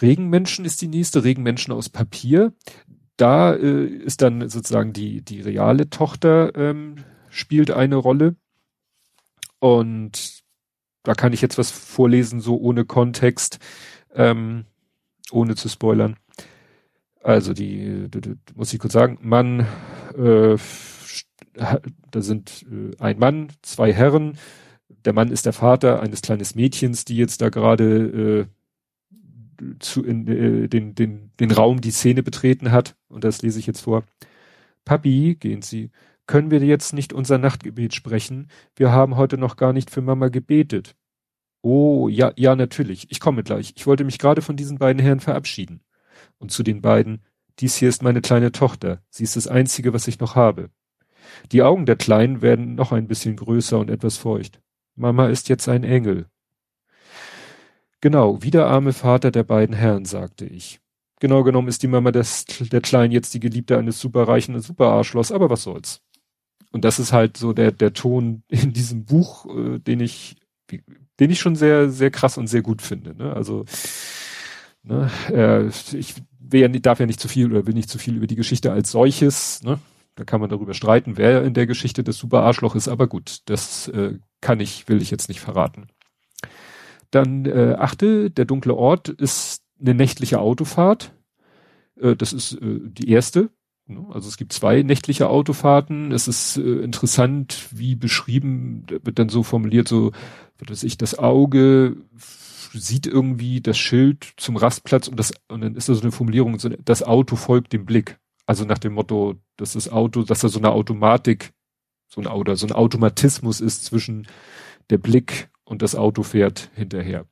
Regenmenschen 0.00 0.64
ist 0.64 0.82
die 0.82 0.88
nächste, 0.88 1.24
Regenmenschen 1.24 1.72
aus 1.72 1.88
Papier. 1.88 2.52
Da 3.16 3.54
äh, 3.54 3.86
ist 3.86 4.22
dann 4.22 4.48
sozusagen 4.48 4.92
die, 4.92 5.22
die 5.22 5.40
reale 5.40 5.88
Tochter 5.88 6.54
ähm, 6.54 6.96
spielt 7.30 7.70
eine 7.70 7.96
Rolle. 7.96 8.36
Und 9.58 10.42
da 11.02 11.14
kann 11.14 11.32
ich 11.32 11.40
jetzt 11.40 11.56
was 11.56 11.70
vorlesen, 11.70 12.40
so 12.40 12.58
ohne 12.58 12.84
Kontext, 12.84 13.58
ähm, 14.14 14.64
ohne 15.30 15.54
zu 15.54 15.68
spoilern. 15.68 16.16
Also 17.22 17.54
die, 17.54 18.08
die, 18.08 18.20
die 18.20 18.34
muss 18.54 18.72
ich 18.72 18.78
kurz 18.78 18.92
sagen, 18.92 19.18
Mann, 19.22 19.66
äh, 20.16 20.56
da 22.10 22.20
sind 22.20 22.66
äh, 22.70 22.94
ein 23.00 23.18
Mann, 23.18 23.48
zwei 23.62 23.92
Herren. 23.92 24.38
Der 25.04 25.12
Mann 25.12 25.30
ist 25.30 25.46
der 25.46 25.52
Vater 25.52 26.00
eines 26.00 26.22
kleines 26.22 26.54
Mädchens, 26.54 27.04
die 27.04 27.16
jetzt 27.16 27.40
da 27.40 27.48
gerade 27.48 27.84
äh, 27.84 28.46
zu 29.80 30.04
in 30.04 30.26
äh, 30.28 30.68
den 30.68 30.94
den 30.94 31.32
den 31.40 31.50
Raum 31.50 31.80
die 31.80 31.90
Szene 31.90 32.22
betreten 32.22 32.72
hat. 32.72 32.96
Und 33.08 33.24
das 33.24 33.42
lese 33.42 33.58
ich 33.58 33.66
jetzt 33.66 33.80
vor. 33.80 34.04
Papi, 34.84 35.36
gehen 35.38 35.62
Sie, 35.62 35.90
können 36.26 36.50
wir 36.50 36.60
jetzt 36.60 36.92
nicht 36.92 37.12
unser 37.12 37.38
Nachtgebet 37.38 37.94
sprechen? 37.94 38.48
Wir 38.74 38.92
haben 38.92 39.16
heute 39.16 39.38
noch 39.38 39.56
gar 39.56 39.72
nicht 39.72 39.90
für 39.90 40.02
Mama 40.02 40.28
gebetet. 40.28 40.96
Oh, 41.62 42.08
ja, 42.08 42.32
ja, 42.36 42.54
natürlich. 42.56 43.10
Ich 43.10 43.20
komme 43.20 43.42
gleich. 43.42 43.72
Ich 43.76 43.86
wollte 43.86 44.04
mich 44.04 44.18
gerade 44.18 44.42
von 44.42 44.56
diesen 44.56 44.78
beiden 44.78 45.02
Herren 45.02 45.20
verabschieden. 45.20 45.82
Und 46.38 46.52
zu 46.52 46.62
den 46.62 46.80
beiden, 46.80 47.22
dies 47.58 47.76
hier 47.76 47.88
ist 47.88 48.02
meine 48.02 48.20
kleine 48.20 48.52
Tochter. 48.52 49.02
Sie 49.10 49.24
ist 49.24 49.36
das 49.36 49.48
einzige, 49.48 49.92
was 49.92 50.08
ich 50.08 50.20
noch 50.20 50.34
habe. 50.36 50.70
Die 51.52 51.62
Augen 51.62 51.86
der 51.86 51.96
Kleinen 51.96 52.42
werden 52.42 52.74
noch 52.74 52.92
ein 52.92 53.08
bisschen 53.08 53.36
größer 53.36 53.78
und 53.78 53.90
etwas 53.90 54.16
feucht. 54.16 54.60
Mama 54.94 55.28
ist 55.28 55.48
jetzt 55.48 55.68
ein 55.68 55.84
Engel. 55.84 56.26
Genau, 58.06 58.40
wie 58.40 58.52
der 58.52 58.66
arme 58.66 58.92
Vater 58.92 59.32
der 59.32 59.42
beiden 59.42 59.74
Herren, 59.74 60.04
sagte 60.04 60.44
ich. 60.44 60.78
Genau 61.18 61.42
genommen 61.42 61.66
ist 61.66 61.82
die 61.82 61.88
Mama 61.88 62.12
des, 62.12 62.44
der 62.44 62.80
Kleinen 62.80 63.10
jetzt 63.10 63.34
die 63.34 63.40
Geliebte 63.40 63.76
eines 63.76 63.98
superreichen 63.98 64.60
Superarschloss, 64.60 65.32
aber 65.32 65.50
was 65.50 65.64
soll's. 65.64 66.02
Und 66.70 66.84
das 66.84 67.00
ist 67.00 67.12
halt 67.12 67.36
so 67.36 67.52
der, 67.52 67.72
der 67.72 67.94
Ton 67.94 68.44
in 68.46 68.72
diesem 68.72 69.06
Buch, 69.06 69.46
äh, 69.46 69.80
den 69.80 69.98
ich, 69.98 70.36
den 71.18 71.30
ich 71.32 71.40
schon 71.40 71.56
sehr, 71.56 71.90
sehr 71.90 72.12
krass 72.12 72.38
und 72.38 72.46
sehr 72.46 72.62
gut 72.62 72.80
finde. 72.80 73.16
Ne? 73.16 73.32
Also, 73.32 73.64
ne, 74.84 75.10
äh, 75.32 75.66
ich 75.66 76.14
will 76.38 76.60
ja, 76.60 76.68
darf 76.68 77.00
ja 77.00 77.06
nicht 77.06 77.18
zu 77.18 77.26
viel 77.26 77.50
oder 77.50 77.66
will 77.66 77.74
nicht 77.74 77.90
zu 77.90 77.98
viel 77.98 78.14
über 78.14 78.28
die 78.28 78.36
Geschichte 78.36 78.70
als 78.70 78.92
solches, 78.92 79.64
ne? 79.64 79.80
Da 80.14 80.22
kann 80.22 80.40
man 80.40 80.48
darüber 80.48 80.74
streiten, 80.74 81.16
wer 81.16 81.42
in 81.42 81.54
der 81.54 81.66
Geschichte 81.66 82.04
das 82.04 82.18
super 82.18 82.42
Arschloch 82.42 82.76
ist, 82.76 82.86
aber 82.86 83.08
gut, 83.08 83.40
das 83.46 83.88
äh, 83.88 84.20
kann 84.40 84.60
ich, 84.60 84.88
will 84.88 85.02
ich 85.02 85.10
jetzt 85.10 85.28
nicht 85.28 85.40
verraten. 85.40 85.88
Dann 87.16 87.46
äh, 87.46 87.76
achte, 87.78 88.30
der 88.30 88.44
dunkle 88.44 88.74
Ort 88.74 89.08
ist 89.08 89.62
eine 89.80 89.94
nächtliche 89.94 90.38
Autofahrt. 90.38 91.14
Äh, 91.98 92.14
das 92.14 92.34
ist 92.34 92.52
äh, 92.60 92.78
die 92.82 93.08
erste. 93.08 93.48
Ne? 93.86 94.04
Also 94.10 94.28
es 94.28 94.36
gibt 94.36 94.52
zwei 94.52 94.82
nächtliche 94.82 95.30
Autofahrten. 95.30 96.12
Es 96.12 96.28
ist 96.28 96.58
äh, 96.58 96.80
interessant, 96.80 97.68
wie 97.72 97.94
beschrieben, 97.94 98.84
wird 99.02 99.18
dann 99.18 99.30
so 99.30 99.42
formuliert, 99.42 99.88
so, 99.88 100.12
dass 100.58 100.82
ich 100.82 100.98
das 100.98 101.18
Auge 101.18 101.96
sieht 102.74 103.06
irgendwie 103.06 103.62
das 103.62 103.78
Schild 103.78 104.34
zum 104.36 104.58
Rastplatz 104.58 105.08
und 105.08 105.18
das, 105.18 105.32
und 105.48 105.62
dann 105.62 105.74
ist 105.74 105.88
da 105.88 105.94
so 105.94 106.02
eine 106.02 106.12
Formulierung, 106.12 106.58
so, 106.58 106.68
das 106.68 107.02
Auto 107.02 107.36
folgt 107.36 107.72
dem 107.72 107.86
Blick. 107.86 108.18
Also 108.44 108.66
nach 108.66 108.78
dem 108.78 108.92
Motto, 108.92 109.36
dass 109.56 109.72
das 109.72 109.88
Auto, 109.88 110.22
dass 110.22 110.40
da 110.40 110.48
so 110.50 110.58
eine 110.58 110.70
Automatik, 110.70 111.54
so 112.08 112.20
ein 112.20 112.26
Auto, 112.26 112.54
so 112.56 112.66
ein 112.66 112.72
Automatismus 112.72 113.62
ist 113.62 113.86
zwischen 113.86 114.26
der 114.90 114.98
Blick 114.98 115.48
und 115.66 115.82
das 115.82 115.94
Auto 115.94 116.22
fährt 116.22 116.70
hinterher. 116.74 117.26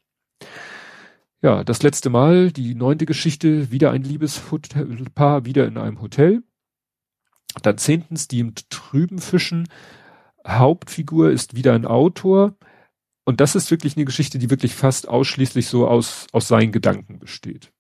Ja, 1.41 1.65
das 1.65 1.83
letzte 1.83 2.11
Mal, 2.11 2.53
die 2.53 2.75
neunte 2.75 3.07
Geschichte, 3.07 3.71
wieder 3.71 3.91
ein 3.91 4.03
Liebespaar, 4.03 5.45
wieder 5.47 5.67
in 5.67 5.79
einem 5.79 6.03
Hotel. 6.03 6.43
Dann 7.63 7.79
zehntens, 7.79 8.29
die 8.29 8.41
im 8.41 8.55
Trüben 8.69 9.19
fischen. 9.19 9.69
Hauptfigur 10.47 11.31
ist 11.31 11.55
wieder 11.55 11.73
ein 11.75 11.87
Autor. 11.87 12.57
Und 13.25 13.41
das 13.41 13.55
ist 13.55 13.71
wirklich 13.71 13.97
eine 13.97 14.05
Geschichte, 14.05 14.39
die 14.39 14.51
wirklich 14.51 14.75
fast 14.75 15.09
ausschließlich 15.09 15.69
so 15.69 15.89
aus, 15.89 16.27
aus 16.33 16.49
seinen 16.49 16.73
Gedanken 16.73 17.19
besteht 17.19 17.73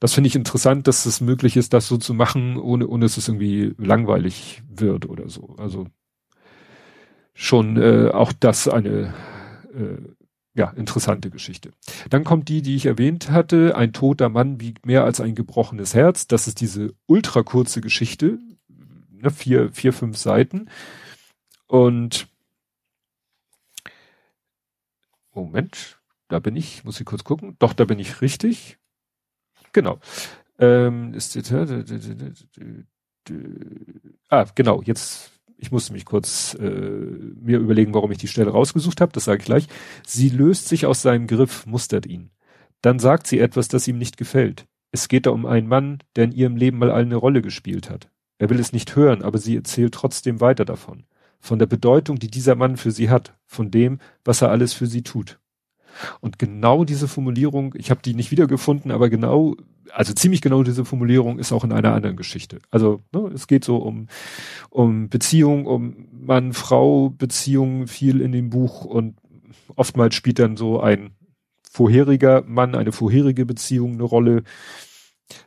das 0.00 0.14
finde 0.14 0.28
ich 0.28 0.36
interessant, 0.36 0.86
dass 0.86 1.06
es 1.06 1.20
möglich 1.20 1.56
ist, 1.56 1.72
das 1.72 1.88
so 1.88 1.96
zu 1.96 2.12
machen, 2.14 2.58
ohne, 2.58 2.86
ohne 2.86 3.06
dass 3.06 3.16
es 3.16 3.28
irgendwie 3.28 3.74
langweilig 3.78 4.62
wird 4.68 5.08
oder 5.08 5.28
so. 5.28 5.54
Also 5.58 5.86
schon 7.36 7.76
äh, 7.76 8.10
auch 8.10 8.32
das 8.32 8.66
eine 8.66 9.14
äh, 9.72 9.98
ja, 10.54 10.70
interessante 10.70 11.28
Geschichte. 11.30 11.70
Dann 12.08 12.24
kommt 12.24 12.48
die, 12.48 12.62
die 12.62 12.76
ich 12.76 12.86
erwähnt 12.86 13.30
hatte, 13.30 13.76
ein 13.76 13.92
toter 13.92 14.30
Mann 14.30 14.58
wiegt 14.58 14.86
mehr 14.86 15.04
als 15.04 15.20
ein 15.20 15.34
gebrochenes 15.34 15.94
Herz. 15.94 16.26
Das 16.26 16.48
ist 16.48 16.62
diese 16.62 16.94
ultra 17.06 17.42
kurze 17.42 17.82
Geschichte, 17.82 18.38
ne, 19.10 19.30
vier, 19.30 19.70
vier, 19.72 19.92
fünf 19.92 20.16
Seiten. 20.16 20.70
Und 21.66 22.26
Moment, 25.34 26.00
da 26.28 26.38
bin 26.38 26.56
ich, 26.56 26.84
muss 26.84 26.98
ich 26.98 27.06
kurz 27.06 27.22
gucken. 27.22 27.56
Doch, 27.58 27.74
da 27.74 27.84
bin 27.84 27.98
ich 27.98 28.22
richtig. 28.22 28.78
Genau. 29.72 30.00
Ähm, 30.58 31.12
ist, 31.12 31.36
ah, 34.30 34.46
genau, 34.54 34.82
jetzt, 34.82 35.30
ich 35.58 35.72
musste 35.72 35.92
mich 35.92 36.04
kurz 36.04 36.54
äh, 36.60 36.64
mir 36.64 37.58
überlegen, 37.58 37.94
warum 37.94 38.12
ich 38.12 38.18
die 38.18 38.28
Stelle 38.28 38.50
rausgesucht 38.50 39.00
habe, 39.00 39.12
das 39.12 39.24
sage 39.24 39.38
ich 39.40 39.44
gleich. 39.44 39.66
Sie 40.06 40.28
löst 40.28 40.68
sich 40.68 40.86
aus 40.86 41.02
seinem 41.02 41.26
Griff, 41.26 41.66
mustert 41.66 42.06
ihn. 42.06 42.30
Dann 42.82 42.98
sagt 42.98 43.26
sie 43.26 43.38
etwas, 43.38 43.68
das 43.68 43.88
ihm 43.88 43.98
nicht 43.98 44.16
gefällt. 44.16 44.66
Es 44.92 45.08
geht 45.08 45.26
da 45.26 45.30
um 45.30 45.46
einen 45.46 45.68
Mann, 45.68 45.98
der 46.14 46.24
in 46.24 46.32
ihrem 46.32 46.56
Leben 46.56 46.78
mal 46.78 46.90
eine 46.90 47.16
Rolle 47.16 47.42
gespielt 47.42 47.90
hat. 47.90 48.10
Er 48.38 48.50
will 48.50 48.60
es 48.60 48.72
nicht 48.72 48.96
hören, 48.96 49.22
aber 49.22 49.38
sie 49.38 49.56
erzählt 49.56 49.94
trotzdem 49.94 50.40
weiter 50.40 50.64
davon. 50.64 51.04
Von 51.40 51.58
der 51.58 51.66
Bedeutung, 51.66 52.18
die 52.18 52.30
dieser 52.30 52.54
Mann 52.54 52.76
für 52.76 52.90
sie 52.90 53.08
hat, 53.08 53.34
von 53.46 53.70
dem, 53.70 53.98
was 54.24 54.42
er 54.42 54.50
alles 54.50 54.72
für 54.72 54.86
sie 54.86 55.02
tut. 55.02 55.38
Und 56.20 56.38
genau 56.38 56.84
diese 56.84 57.08
Formulierung, 57.08 57.74
ich 57.76 57.90
habe 57.90 58.00
die 58.02 58.14
nicht 58.14 58.30
wiedergefunden, 58.30 58.90
aber 58.90 59.08
genau, 59.10 59.56
also 59.92 60.12
ziemlich 60.12 60.42
genau 60.42 60.62
diese 60.62 60.84
Formulierung 60.84 61.38
ist 61.38 61.52
auch 61.52 61.64
in 61.64 61.72
einer 61.72 61.94
anderen 61.94 62.16
Geschichte. 62.16 62.58
Also 62.70 63.02
ne, 63.12 63.30
es 63.34 63.46
geht 63.46 63.64
so 63.64 63.76
um, 63.76 64.08
um 64.70 65.08
Beziehung, 65.08 65.66
um 65.66 66.08
Mann-Frau 66.12 67.10
Beziehung 67.10 67.86
viel 67.86 68.20
in 68.20 68.32
dem 68.32 68.50
Buch 68.50 68.84
und 68.84 69.16
oftmals 69.74 70.14
spielt 70.14 70.38
dann 70.38 70.56
so 70.56 70.80
ein 70.80 71.10
vorheriger 71.70 72.42
Mann, 72.46 72.74
eine 72.74 72.92
vorherige 72.92 73.44
Beziehung 73.44 73.94
eine 73.94 74.02
Rolle. 74.02 74.42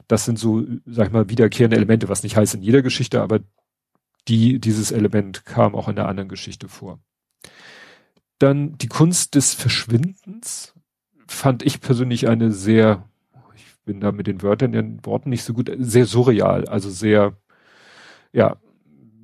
Das 0.07 0.25
sind 0.25 0.38
so, 0.38 0.63
sag 0.85 1.07
ich 1.07 1.13
mal, 1.13 1.29
wiederkehrende 1.29 1.77
Elemente, 1.77 2.09
was 2.09 2.23
nicht 2.23 2.35
heißt 2.35 2.55
in 2.55 2.62
jeder 2.62 2.81
Geschichte, 2.81 3.21
aber 3.21 3.39
die, 4.27 4.59
dieses 4.59 4.91
Element 4.91 5.45
kam 5.45 5.73
auch 5.75 5.88
in 5.88 5.95
der 5.95 6.07
anderen 6.07 6.29
Geschichte 6.29 6.67
vor. 6.67 6.99
Dann 8.39 8.78
die 8.78 8.88
Kunst 8.88 9.36
des 9.36 9.54
Verschwindens 9.54 10.73
fand 11.28 11.63
ich 11.63 11.82
persönlich 11.82 12.28
eine 12.28 12.52
sehr, 12.52 13.08
ich 13.56 13.65
bin 13.86 13.99
da 13.99 14.12
mit 14.12 14.28
den 14.28 14.41
Wörtern, 14.41 14.71
den 14.71 15.06
Worten 15.06 15.30
nicht 15.30 15.43
so 15.43 15.54
gut, 15.54 15.71
sehr 15.78 16.06
surreal, 16.06 16.65
also 16.65 16.89
sehr, 16.89 17.38
ja, 18.32 18.58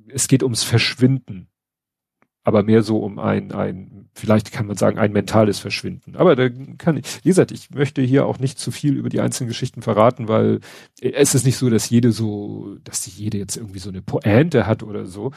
es 0.08 0.28
geht 0.28 0.42
ums 0.42 0.62
Verschwinden, 0.62 1.48
aber 2.44 2.62
mehr 2.62 2.82
so 2.82 2.98
um 2.98 3.18
ein, 3.18 3.50
ein, 3.52 4.08
vielleicht 4.14 4.52
kann 4.52 4.66
man 4.66 4.76
sagen, 4.76 4.98
ein 4.98 5.12
mentales 5.12 5.58
Verschwinden. 5.58 6.14
Aber 6.14 6.36
da 6.36 6.48
kann 6.78 6.96
ich, 6.96 7.24
wie 7.24 7.30
gesagt, 7.30 7.50
ich 7.50 7.70
möchte 7.70 8.02
hier 8.02 8.24
auch 8.24 8.38
nicht 8.38 8.58
zu 8.60 8.70
viel 8.70 8.96
über 8.96 9.08
die 9.08 9.20
einzelnen 9.20 9.48
Geschichten 9.48 9.82
verraten, 9.82 10.28
weil 10.28 10.60
es 11.00 11.34
ist 11.34 11.44
nicht 11.44 11.56
so, 11.56 11.70
dass 11.70 11.90
jede 11.90 12.12
so, 12.12 12.76
dass 12.84 13.02
die 13.02 13.10
jede 13.10 13.38
jetzt 13.38 13.56
irgendwie 13.56 13.80
so 13.80 13.88
eine 13.88 14.00
Pointe 14.00 14.66
hat 14.66 14.84
oder 14.84 15.06
so. 15.06 15.32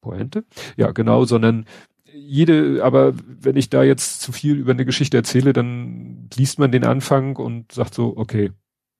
Pointe? 0.00 0.44
Ja, 0.76 0.92
genau, 0.92 1.24
sondern 1.24 1.64
jede, 2.14 2.82
aber 2.84 3.14
wenn 3.26 3.56
ich 3.56 3.70
da 3.70 3.82
jetzt 3.82 4.20
zu 4.20 4.32
viel 4.32 4.56
über 4.56 4.72
eine 4.72 4.84
Geschichte 4.84 5.16
erzähle, 5.16 5.52
dann 5.52 6.28
liest 6.34 6.58
man 6.58 6.72
den 6.72 6.84
Anfang 6.84 7.36
und 7.36 7.72
sagt 7.72 7.94
so, 7.94 8.16
okay, 8.16 8.52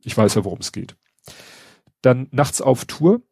ich 0.03 0.17
weiß 0.17 0.35
ja, 0.35 0.45
worum 0.45 0.59
es 0.59 0.73
geht. 0.73 0.97
Dann 2.03 2.29
nachts 2.33 2.61
auf 2.61 2.85
Tour. 2.85 3.23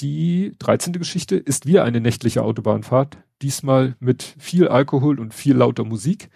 Die 0.00 0.52
13. 0.58 0.94
Geschichte 0.94 1.36
ist 1.36 1.66
wieder 1.66 1.84
eine 1.84 2.00
nächtliche 2.00 2.42
Autobahnfahrt, 2.42 3.18
diesmal 3.42 3.94
mit 4.00 4.34
viel 4.38 4.66
Alkohol 4.66 5.20
und 5.20 5.32
viel 5.32 5.54
lauter 5.54 5.84
Musik. 5.84 6.30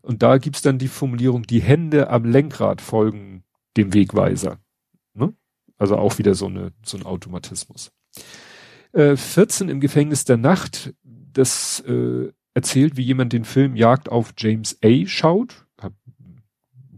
Und 0.00 0.22
da 0.22 0.38
gibt's 0.38 0.62
dann 0.62 0.78
die 0.78 0.88
Formulierung, 0.88 1.42
die 1.42 1.60
Hände 1.60 2.08
am 2.08 2.24
Lenkrad 2.24 2.80
folgen 2.80 3.44
dem 3.76 3.92
Wegweiser. 3.92 4.58
Ne? 5.14 5.34
Also 5.76 5.96
auch 5.96 6.18
wieder 6.18 6.34
so, 6.34 6.46
eine, 6.46 6.72
so 6.84 6.96
ein 6.96 7.04
Automatismus. 7.04 7.92
Äh, 8.92 9.16
14 9.16 9.68
im 9.68 9.80
Gefängnis 9.80 10.24
der 10.24 10.36
Nacht 10.36 10.94
das 11.32 11.80
äh, 11.80 12.32
erzählt, 12.54 12.96
wie 12.96 13.02
jemand 13.02 13.32
den 13.32 13.44
Film 13.44 13.76
Jagd 13.76 14.10
auf 14.10 14.34
James 14.36 14.78
A. 14.84 15.06
schaut. 15.06 15.66
Hab, 15.80 15.92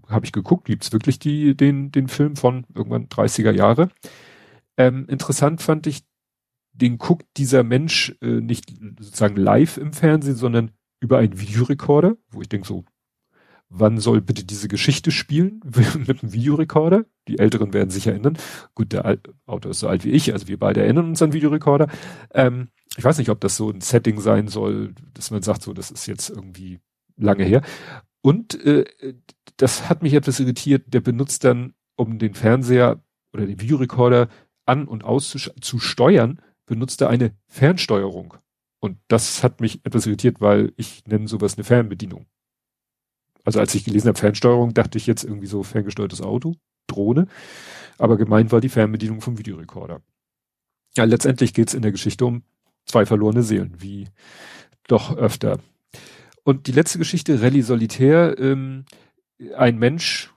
hab 0.08 0.24
ich 0.24 0.32
geguckt, 0.32 0.66
gibt's 0.66 0.92
wirklich 0.92 1.18
die, 1.18 1.56
den, 1.56 1.92
den 1.92 2.08
Film 2.08 2.36
von 2.36 2.66
irgendwann 2.74 3.08
30er 3.08 3.52
Jahre. 3.52 3.90
Ähm, 4.76 5.06
interessant 5.08 5.62
fand 5.62 5.86
ich, 5.86 6.04
den 6.72 6.98
guckt 6.98 7.26
dieser 7.36 7.62
Mensch 7.62 8.16
äh, 8.20 8.40
nicht 8.40 8.72
sozusagen 8.98 9.36
live 9.36 9.76
im 9.76 9.92
Fernsehen, 9.92 10.34
sondern 10.34 10.72
über 11.00 11.18
einen 11.18 11.38
Videorekorder, 11.38 12.16
wo 12.30 12.42
ich 12.42 12.48
denke 12.48 12.66
so, 12.66 12.84
wann 13.68 13.98
soll 13.98 14.20
bitte 14.20 14.44
diese 14.44 14.68
Geschichte 14.68 15.10
spielen 15.10 15.60
mit 16.06 16.22
einem 16.22 16.32
Videorekorder? 16.32 17.04
Die 17.28 17.38
Älteren 17.38 17.72
werden 17.72 17.90
sich 17.90 18.06
erinnern. 18.06 18.36
Gut, 18.74 18.92
der 18.92 19.18
Autor 19.46 19.70
ist 19.70 19.80
so 19.80 19.88
alt 19.88 20.04
wie 20.04 20.10
ich, 20.10 20.32
also 20.32 20.48
wir 20.48 20.58
beide 20.58 20.82
erinnern 20.82 21.08
uns 21.08 21.22
an 21.22 21.32
Videorekorder. 21.32 21.88
Ähm, 22.32 22.68
ich 22.96 23.04
weiß 23.04 23.18
nicht, 23.18 23.30
ob 23.30 23.40
das 23.40 23.56
so 23.56 23.70
ein 23.70 23.80
Setting 23.80 24.20
sein 24.20 24.48
soll, 24.48 24.94
dass 25.14 25.30
man 25.30 25.42
sagt, 25.42 25.62
so, 25.62 25.72
das 25.72 25.90
ist 25.90 26.06
jetzt 26.06 26.30
irgendwie 26.30 26.80
lange 27.16 27.44
her. 27.44 27.62
Und 28.22 28.54
äh, 28.64 28.84
das 29.56 29.88
hat 29.88 30.02
mich 30.02 30.14
etwas 30.14 30.40
irritiert. 30.40 30.94
Der 30.94 31.00
benutzt 31.00 31.44
dann, 31.44 31.74
um 31.96 32.18
den 32.18 32.34
Fernseher 32.34 33.02
oder 33.32 33.46
den 33.46 33.60
Videorekorder 33.60 34.28
an 34.66 34.86
und 34.86 35.04
aus 35.04 35.30
zu, 35.30 35.38
zu 35.38 35.78
steuern, 35.78 36.40
benutzt 36.66 37.00
er 37.00 37.10
eine 37.10 37.36
Fernsteuerung. 37.48 38.34
Und 38.80 38.98
das 39.08 39.42
hat 39.42 39.60
mich 39.60 39.84
etwas 39.84 40.06
irritiert, 40.06 40.40
weil 40.40 40.72
ich 40.76 41.04
nenne 41.06 41.28
sowas 41.28 41.56
eine 41.56 41.64
Fernbedienung. 41.64 42.26
Also 43.44 43.60
als 43.60 43.74
ich 43.74 43.84
gelesen 43.84 44.08
habe 44.08 44.18
Fernsteuerung, 44.18 44.72
dachte 44.72 44.98
ich 44.98 45.06
jetzt 45.06 45.24
irgendwie 45.24 45.46
so 45.46 45.62
ferngesteuertes 45.62 46.22
Auto, 46.22 46.56
Drohne. 46.86 47.26
Aber 47.98 48.16
gemeint 48.16 48.52
war 48.52 48.60
die 48.60 48.68
Fernbedienung 48.68 49.20
vom 49.20 49.38
Videorekorder. 49.38 50.00
Ja, 50.96 51.04
letztendlich 51.04 51.54
geht's 51.54 51.74
in 51.74 51.82
der 51.82 51.92
Geschichte 51.92 52.24
um 52.24 52.42
zwei 52.86 53.06
verlorene 53.06 53.42
Seelen, 53.42 53.74
wie 53.78 54.08
doch 54.86 55.16
öfter. 55.16 55.58
Und 56.42 56.66
die 56.66 56.72
letzte 56.72 56.98
Geschichte, 56.98 57.40
Rallye 57.40 57.62
Solitär, 57.62 58.38
ähm, 58.38 58.84
ein 59.56 59.78
Mensch, 59.78 60.32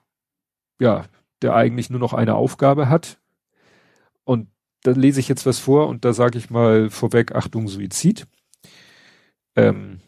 ja, 0.80 1.06
der 1.42 1.56
eigentlich 1.56 1.90
nur 1.90 2.00
noch 2.00 2.14
eine 2.14 2.36
Aufgabe 2.36 2.90
hat. 2.90 3.20
Und 4.24 4.48
da 4.84 4.92
lese 4.92 5.20
ich 5.20 5.28
jetzt 5.28 5.46
was 5.46 5.60
vor 5.60 5.88
und 5.88 6.06
da 6.06 6.14
sage 6.14 6.38
ich 6.38 6.50
mal 6.50 6.90
vorweg, 6.90 7.36
Achtung, 7.36 7.68
Suizid. 7.68 8.28
Ähm, 9.56 10.00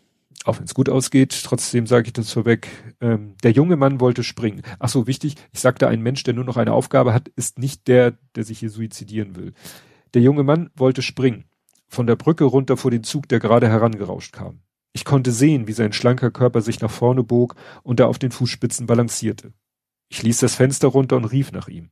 auch 0.46 0.58
wenn 0.58 0.66
es 0.66 0.74
gut 0.74 0.90
ausgeht, 0.90 1.42
trotzdem 1.44 1.86
sage 1.86 2.08
ich 2.08 2.14
das 2.14 2.32
vorweg. 2.32 2.70
Ähm, 3.02 3.36
der 3.44 3.52
junge 3.52 3.76
Mann 3.76 4.00
wollte 4.00 4.24
springen. 4.24 4.62
Ach 4.80 4.90
so, 4.90 5.06
wichtig, 5.06 5.36
ich 5.52 5.60
sagte, 5.60 5.88
ein 5.88 6.02
Mensch, 6.02 6.24
der 6.24 6.34
nur 6.34 6.46
noch 6.46 6.58
eine 6.58 6.74
Aufgabe 6.74 7.14
hat, 7.14 7.28
ist 7.30 7.60
nicht 7.60 7.88
der, 7.88 8.14
der 8.36 8.46
sich 8.46 8.60
hier 8.60 8.70
suizidieren 8.70 9.36
will. 9.36 9.54
Der 10.14 10.22
junge 10.22 10.44
Mann 10.44 10.70
wollte 10.76 11.02
springen. 11.02 11.46
Von 11.90 12.08
der 12.08 12.16
Brücke 12.16 12.44
runter 12.44 12.78
vor 12.78 12.92
den 12.92 13.04
Zug, 13.04 13.28
der 13.28 13.40
gerade 13.40 13.68
herangerauscht 13.68 14.32
kam. 14.32 14.62
Ich 14.94 15.06
konnte 15.06 15.32
sehen, 15.32 15.68
wie 15.68 15.74
sein 15.74 15.92
schlanker 15.92 16.32
Körper 16.32 16.62
sich 16.62 16.82
nach 16.82 16.92
vorne 16.92 17.24
bog 17.24 17.56
und 17.84 18.00
er 18.00 18.08
auf 18.08 18.20
den 18.20 18.32
Fußspitzen 18.32 18.86
balancierte. 18.86 19.54
Ich 20.08 20.22
ließ 20.24 20.40
das 20.40 20.56
Fenster 20.56 20.88
runter 20.88 21.18
und 21.18 21.26
rief 21.26 21.52
nach 21.52 21.68
ihm. 21.68 21.90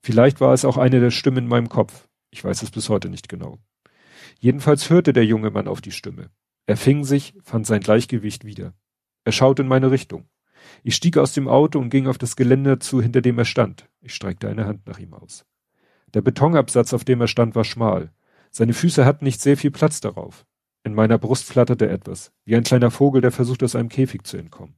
Vielleicht 0.00 0.40
war 0.40 0.52
es 0.52 0.64
auch 0.64 0.76
eine 0.76 1.00
der 1.00 1.10
Stimmen 1.10 1.38
in 1.38 1.48
meinem 1.48 1.68
Kopf. 1.68 2.08
Ich 2.30 2.42
weiß 2.42 2.62
es 2.62 2.70
bis 2.70 2.88
heute 2.88 3.08
nicht 3.08 3.28
genau. 3.28 3.58
Jedenfalls 4.38 4.90
hörte 4.90 5.12
der 5.12 5.24
junge 5.24 5.50
Mann 5.50 5.68
auf 5.68 5.80
die 5.80 5.92
Stimme. 5.92 6.30
Er 6.66 6.76
fing 6.76 7.04
sich, 7.04 7.34
fand 7.42 7.66
sein 7.66 7.80
Gleichgewicht 7.80 8.44
wieder. 8.44 8.74
Er 9.24 9.32
schaute 9.32 9.62
in 9.62 9.68
meine 9.68 9.90
Richtung. 9.90 10.28
Ich 10.84 10.94
stieg 10.94 11.18
aus 11.18 11.32
dem 11.32 11.48
Auto 11.48 11.78
und 11.80 11.90
ging 11.90 12.06
auf 12.06 12.18
das 12.18 12.36
Geländer 12.36 12.80
zu, 12.80 13.02
hinter 13.02 13.20
dem 13.20 13.38
er 13.38 13.44
stand. 13.44 13.88
Ich 14.00 14.14
streckte 14.14 14.48
eine 14.48 14.66
Hand 14.66 14.86
nach 14.86 14.98
ihm 14.98 15.14
aus. 15.14 15.44
Der 16.14 16.20
Betonabsatz, 16.20 16.92
auf 16.92 17.04
dem 17.04 17.20
er 17.20 17.28
stand, 17.28 17.54
war 17.54 17.64
schmal. 17.64 18.12
Seine 18.54 18.74
Füße 18.74 19.06
hatten 19.06 19.24
nicht 19.24 19.40
sehr 19.40 19.56
viel 19.56 19.70
Platz 19.70 20.00
darauf. 20.00 20.44
In 20.84 20.94
meiner 20.94 21.16
Brust 21.16 21.46
flatterte 21.46 21.88
etwas, 21.88 22.32
wie 22.44 22.54
ein 22.54 22.64
kleiner 22.64 22.90
Vogel, 22.90 23.22
der 23.22 23.32
versucht, 23.32 23.62
aus 23.62 23.74
einem 23.74 23.88
Käfig 23.88 24.26
zu 24.26 24.36
entkommen. 24.36 24.74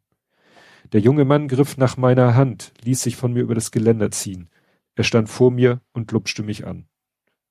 Der 0.93 1.01
junge 1.01 1.25
Mann 1.25 1.49
griff 1.49 1.77
nach 1.77 1.97
meiner 1.97 2.37
Hand, 2.37 2.73
ließ 2.83 3.03
sich 3.03 3.17
von 3.17 3.33
mir 3.33 3.43
über 3.43 3.57
das 3.57 3.73
Geländer 3.73 4.13
ziehen. 4.13 4.49
Er 4.95 5.03
stand 5.03 5.29
vor 5.29 5.51
mir 5.51 5.81
und 5.93 6.13
lupschte 6.13 6.45
mich 6.45 6.65
an. 6.67 6.87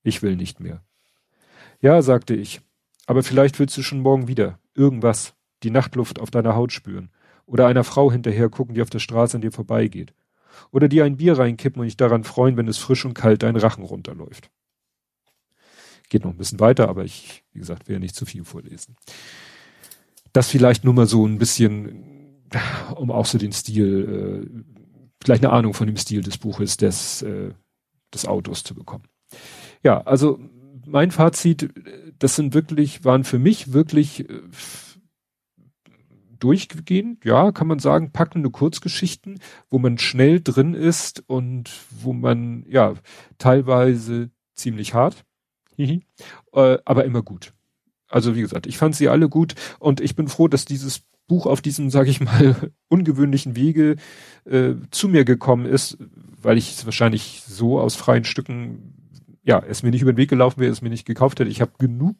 Ich 0.01 0.21
will 0.21 0.38
nicht 0.38 0.62
mehr. 0.62 0.81
Ja, 1.81 2.01
sagte 2.01 2.36
ich, 2.36 2.62
aber 3.05 3.21
vielleicht 3.21 3.59
willst 3.59 3.75
du 3.75 3.81
schon 3.81 3.99
morgen 3.99 4.29
wieder. 4.29 4.59
Irgendwas. 4.75 5.36
Die 5.63 5.71
Nachtluft 5.71 6.19
auf 6.19 6.31
deiner 6.31 6.55
Haut 6.55 6.71
spüren. 6.71 7.09
Oder 7.45 7.67
einer 7.67 7.83
Frau 7.83 8.12
hinterher 8.12 8.47
gucken, 8.47 8.75
die 8.75 8.81
auf 8.81 8.89
der 8.89 8.99
Straße 8.99 9.36
an 9.36 9.41
dir 9.41 9.51
vorbeigeht. 9.51 10.13
Oder 10.71 10.88
dir 10.88 11.03
ein 11.03 11.17
Bier 11.17 11.38
reinkippen 11.38 11.81
und 11.81 11.86
dich 11.88 11.97
daran 11.97 12.23
freuen, 12.23 12.55
wenn 12.55 12.69
es 12.69 12.77
frisch 12.77 13.03
und 13.03 13.13
kalt 13.13 13.43
dein 13.43 13.57
Rachen 13.57 13.83
runterläuft. 13.83 14.51
Geht 16.13 16.26
noch 16.26 16.32
ein 16.32 16.38
bisschen 16.38 16.60
weiter, 16.60 16.89
aber 16.89 17.04
ich, 17.04 17.43
wie 17.54 17.60
gesagt, 17.60 17.88
will 17.88 17.95
ja 17.95 17.99
nicht 17.99 18.15
zu 18.15 18.28
viel 18.28 18.43
vorlesen. 18.43 18.95
Das 20.32 20.47
vielleicht 20.47 20.84
nur 20.84 20.93
mal 20.93 21.08
so 21.08 21.26
ein 21.26 21.39
bisschen, 21.39 22.45
um 22.95 23.10
auch 23.10 23.26
so 23.26 23.39
den 23.39 23.52
Stil, 23.52 24.45
äh, 24.45 24.63
vielleicht 25.23 25.43
eine 25.43 25.52
Ahnung 25.52 25.73
von 25.73 25.88
dem 25.88 25.97
Stil 25.97 26.21
des 26.21 26.38
Buches, 26.38 26.78
des, 26.78 27.23
äh, 27.23 27.54
des 28.13 28.28
Autos 28.28 28.63
zu 28.63 28.76
bekommen. 28.76 29.06
Ja, 29.82 30.02
also 30.02 30.39
mein 30.86 31.10
Fazit, 31.10 31.73
das 32.19 32.36
sind 32.36 32.54
wirklich, 32.54 33.04
waren 33.04 33.23
für 33.23 33.39
mich 33.39 33.73
wirklich 33.73 34.30
äh, 34.30 34.41
durchgehend, 36.38 37.26
ja, 37.26 37.52
kann 37.52 37.65
man 37.65 37.80
sagen, 37.80 38.12
packende 38.12 38.52
Kurzgeschichten, 38.52 39.39
wo 39.71 39.80
man 39.80 39.97
schnell 39.97 40.41
drin 40.41 40.76
ist 40.76 41.23
und 41.26 41.71
wo 41.89 42.13
man, 42.13 42.67
ja, 42.69 42.93
teilweise 43.39 44.30
ziemlich 44.54 44.93
hart, 44.93 45.26
äh, 46.53 46.77
aber 46.86 47.05
immer 47.05 47.21
gut. 47.21 47.53
Also 48.07 48.36
wie 48.36 48.41
gesagt, 48.41 48.67
ich 48.67 48.77
fand 48.77 48.95
sie 48.95 49.09
alle 49.09 49.29
gut 49.29 49.55
und 49.79 49.99
ich 49.99 50.15
bin 50.15 50.27
froh, 50.27 50.47
dass 50.47 50.65
dieses 50.65 51.01
Buch 51.27 51.45
auf 51.45 51.62
diesem, 51.62 51.89
sage 51.89 52.09
ich 52.09 52.21
mal, 52.21 52.55
ungewöhnlichen 52.89 53.55
Wege 53.55 53.95
äh, 54.45 54.73
zu 54.91 55.07
mir 55.07 55.25
gekommen 55.25 55.65
ist, 55.65 55.97
weil 56.41 56.57
ich 56.57 56.71
es 56.71 56.86
wahrscheinlich 56.86 57.43
so 57.47 57.79
aus 57.79 57.95
freien 57.95 58.25
Stücken 58.25 58.93
ja, 59.43 59.59
es 59.59 59.83
mir 59.83 59.91
nicht 59.91 60.01
über 60.01 60.13
den 60.13 60.17
Weg 60.17 60.29
gelaufen 60.29 60.62
wäre, 60.62 60.71
es 60.71 60.81
mir 60.81 60.89
nicht 60.89 61.05
gekauft 61.05 61.39
hätte. 61.39 61.49
Ich 61.49 61.62
habe 61.62 61.71
genug 61.77 62.15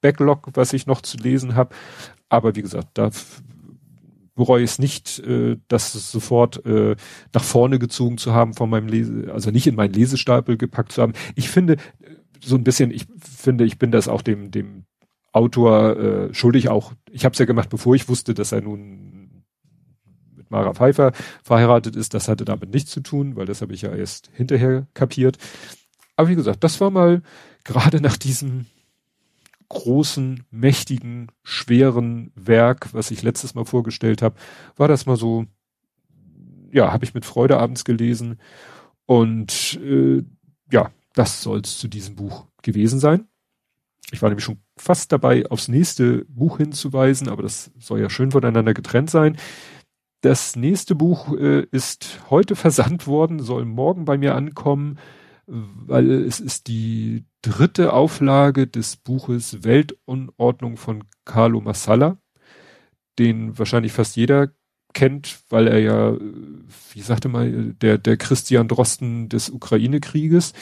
Backlog, 0.00 0.48
was 0.54 0.72
ich 0.72 0.86
noch 0.86 1.00
zu 1.00 1.16
lesen 1.16 1.54
habe. 1.54 1.74
Aber 2.28 2.56
wie 2.56 2.62
gesagt, 2.62 2.88
da 2.94 3.10
bereue 4.34 4.64
ich 4.64 4.70
es 4.72 4.78
nicht, 4.78 5.20
äh, 5.20 5.58
das 5.68 5.92
sofort 5.92 6.64
äh, 6.66 6.96
nach 7.32 7.44
vorne 7.44 7.78
gezogen 7.78 8.18
zu 8.18 8.32
haben 8.32 8.54
von 8.54 8.68
meinem 8.68 8.88
Lese, 8.88 9.30
also 9.32 9.50
nicht 9.50 9.66
in 9.66 9.76
meinen 9.76 9.92
Lesestapel 9.92 10.56
gepackt 10.56 10.92
zu 10.92 11.02
haben. 11.02 11.12
Ich 11.36 11.48
finde 11.48 11.76
so 12.42 12.56
ein 12.56 12.64
bisschen, 12.64 12.90
ich 12.90 13.06
finde, 13.18 13.64
ich 13.64 13.78
bin 13.78 13.90
das 13.90 14.08
auch 14.08 14.22
dem 14.22 14.50
dem 14.50 14.84
Autor 15.32 15.96
äh, 15.96 16.34
schuldig 16.34 16.68
auch. 16.68 16.92
Ich 17.10 17.24
habe 17.24 17.32
es 17.32 17.38
ja 17.38 17.46
gemacht, 17.46 17.70
bevor 17.70 17.94
ich 17.94 18.08
wusste, 18.08 18.34
dass 18.34 18.52
er 18.52 18.60
nun 18.60 19.44
mit 20.36 20.50
Mara 20.50 20.74
Pfeiffer 20.74 21.12
verheiratet 21.42 21.96
ist. 21.96 22.12
Das 22.14 22.28
hatte 22.28 22.44
damit 22.44 22.72
nichts 22.72 22.90
zu 22.90 23.00
tun, 23.00 23.34
weil 23.36 23.46
das 23.46 23.62
habe 23.62 23.72
ich 23.72 23.82
ja 23.82 23.94
erst 23.94 24.30
hinterher 24.34 24.86
kapiert. 24.92 25.38
Aber 26.16 26.28
wie 26.28 26.34
gesagt, 26.34 26.62
das 26.62 26.80
war 26.80 26.90
mal 26.90 27.22
gerade 27.64 28.00
nach 28.00 28.18
diesem 28.18 28.66
großen, 29.70 30.44
mächtigen, 30.50 31.28
schweren 31.42 32.30
Werk, 32.34 32.92
was 32.92 33.10
ich 33.10 33.22
letztes 33.22 33.54
Mal 33.54 33.64
vorgestellt 33.64 34.20
habe, 34.20 34.36
war 34.76 34.86
das 34.86 35.06
mal 35.06 35.16
so, 35.16 35.46
ja, 36.70 36.92
habe 36.92 37.06
ich 37.06 37.14
mit 37.14 37.24
Freude 37.24 37.58
abends 37.58 37.84
gelesen. 37.84 38.38
Und 39.06 39.80
äh, 39.82 40.22
ja, 40.70 40.90
das 41.14 41.42
soll 41.42 41.60
es 41.60 41.78
zu 41.78 41.88
diesem 41.88 42.16
Buch 42.16 42.46
gewesen 42.62 42.98
sein. 42.98 43.28
Ich 44.10 44.20
war 44.20 44.28
nämlich 44.28 44.44
schon 44.44 44.60
fast 44.76 45.12
dabei, 45.12 45.46
aufs 45.46 45.68
nächste 45.68 46.24
Buch 46.26 46.58
hinzuweisen, 46.58 47.28
aber 47.28 47.42
das 47.42 47.70
soll 47.78 48.00
ja 48.00 48.10
schön 48.10 48.32
voneinander 48.32 48.74
getrennt 48.74 49.10
sein. 49.10 49.36
Das 50.20 50.54
nächste 50.54 50.94
Buch 50.94 51.36
äh, 51.36 51.66
ist 51.70 52.20
heute 52.30 52.56
versandt 52.56 53.06
worden, 53.06 53.40
soll 53.40 53.64
morgen 53.64 54.04
bei 54.04 54.18
mir 54.18 54.34
ankommen 54.34 54.98
weil 55.46 56.10
es 56.10 56.40
ist 56.40 56.68
die 56.68 57.24
dritte 57.42 57.92
Auflage 57.92 58.66
des 58.66 58.96
Buches 58.96 59.64
Weltunordnung 59.64 60.76
von 60.76 61.04
Carlo 61.24 61.60
Massala, 61.60 62.18
den 63.18 63.58
wahrscheinlich 63.58 63.92
fast 63.92 64.16
jeder 64.16 64.52
kennt, 64.94 65.40
weil 65.48 65.66
er 65.66 65.78
ja, 65.78 66.16
wie 66.92 67.00
sagte 67.00 67.28
mal, 67.28 67.74
der, 67.80 67.98
der 67.98 68.16
Christian 68.16 68.68
Drosten 68.68 69.28
des 69.28 69.50
Ukraine-Krieges 69.50 70.52
äh, 70.52 70.54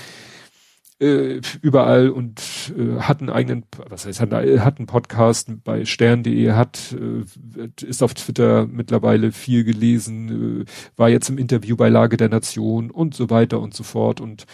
überall 1.01 2.11
und 2.11 2.75
äh, 2.77 3.01
hat 3.01 3.21
einen 3.21 3.31
eigenen, 3.31 3.65
was 3.89 4.05
heißt, 4.05 4.21
hat, 4.21 4.33
hat 4.33 4.79
einen 4.79 4.87
Podcast 4.87 5.51
bei 5.65 5.87
stern.de, 5.87 6.53
hat, 6.53 6.95
äh, 6.95 7.69
ist 7.87 8.03
auf 8.03 8.13
Twitter 8.13 8.67
mittlerweile 8.67 9.33
viel 9.33 9.65
gelesen, 9.65 10.63
äh, 10.63 10.65
war 10.97 11.09
jetzt 11.09 11.31
im 11.31 11.39
Interview 11.39 11.75
bei 11.75 11.89
Lage 11.89 12.19
der 12.19 12.29
Nation 12.29 12.91
und 12.91 13.15
so 13.15 13.31
weiter 13.31 13.61
und 13.61 13.73
so 13.73 13.83
fort 13.83 14.21
und 14.21 14.45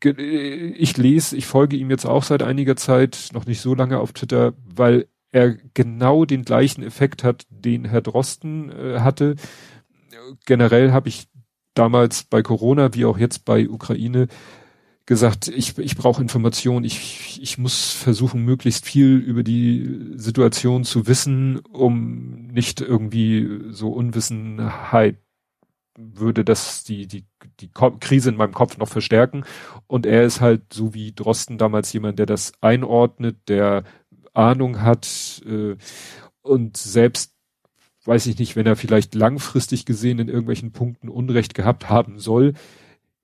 ich 0.00 0.96
lese, 0.96 1.36
ich 1.36 1.46
folge 1.46 1.76
ihm 1.76 1.90
jetzt 1.90 2.06
auch 2.06 2.22
seit 2.22 2.44
einiger 2.44 2.76
Zeit, 2.76 3.30
noch 3.32 3.46
nicht 3.46 3.60
so 3.60 3.74
lange 3.74 3.98
auf 3.98 4.12
Twitter, 4.12 4.54
weil 4.64 5.08
er 5.32 5.56
genau 5.74 6.24
den 6.24 6.44
gleichen 6.44 6.82
Effekt 6.84 7.24
hat, 7.24 7.46
den 7.50 7.84
Herr 7.84 8.00
Drosten 8.00 8.70
äh, 8.70 9.00
hatte. 9.00 9.34
Generell 10.46 10.92
habe 10.92 11.08
ich 11.08 11.26
damals 11.74 12.24
bei 12.24 12.42
Corona 12.42 12.94
wie 12.94 13.04
auch 13.04 13.18
jetzt 13.18 13.44
bei 13.44 13.68
Ukraine 13.68 14.28
gesagt, 15.08 15.48
ich, 15.48 15.78
ich 15.78 15.96
brauche 15.96 16.20
Informationen, 16.20 16.84
ich, 16.84 17.40
ich 17.42 17.56
muss 17.56 17.92
versuchen, 17.92 18.44
möglichst 18.44 18.84
viel 18.84 19.16
über 19.16 19.42
die 19.42 20.12
Situation 20.16 20.84
zu 20.84 21.06
wissen, 21.06 21.60
um 21.72 22.46
nicht 22.48 22.82
irgendwie 22.82 23.48
so 23.70 23.88
Unwissenheit 23.88 25.16
würde 25.96 26.44
das 26.44 26.84
die, 26.84 27.06
die, 27.06 27.24
die 27.58 27.70
Krise 27.72 28.28
in 28.28 28.36
meinem 28.36 28.52
Kopf 28.52 28.76
noch 28.76 28.88
verstärken. 28.88 29.44
Und 29.86 30.04
er 30.04 30.24
ist 30.24 30.42
halt 30.42 30.74
so 30.74 30.92
wie 30.92 31.12
Drosten 31.12 31.56
damals 31.56 31.90
jemand, 31.92 32.18
der 32.18 32.26
das 32.26 32.52
einordnet, 32.60 33.48
der 33.48 33.84
Ahnung 34.34 34.82
hat 34.82 35.42
äh, 35.46 35.76
und 36.42 36.76
selbst 36.76 37.34
weiß 38.04 38.26
ich 38.26 38.38
nicht, 38.38 38.56
wenn 38.56 38.66
er 38.66 38.76
vielleicht 38.76 39.14
langfristig 39.14 39.86
gesehen 39.86 40.18
in 40.18 40.28
irgendwelchen 40.28 40.72
Punkten 40.72 41.08
Unrecht 41.08 41.54
gehabt 41.54 41.88
haben 41.88 42.18
soll, 42.18 42.54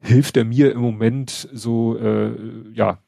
hilft 0.04 0.36
er 0.36 0.44
mir 0.44 0.72
im 0.72 0.80
Moment 0.80 1.48
so, 1.52 1.96
äh, 1.98 2.32
ja, 2.72 2.98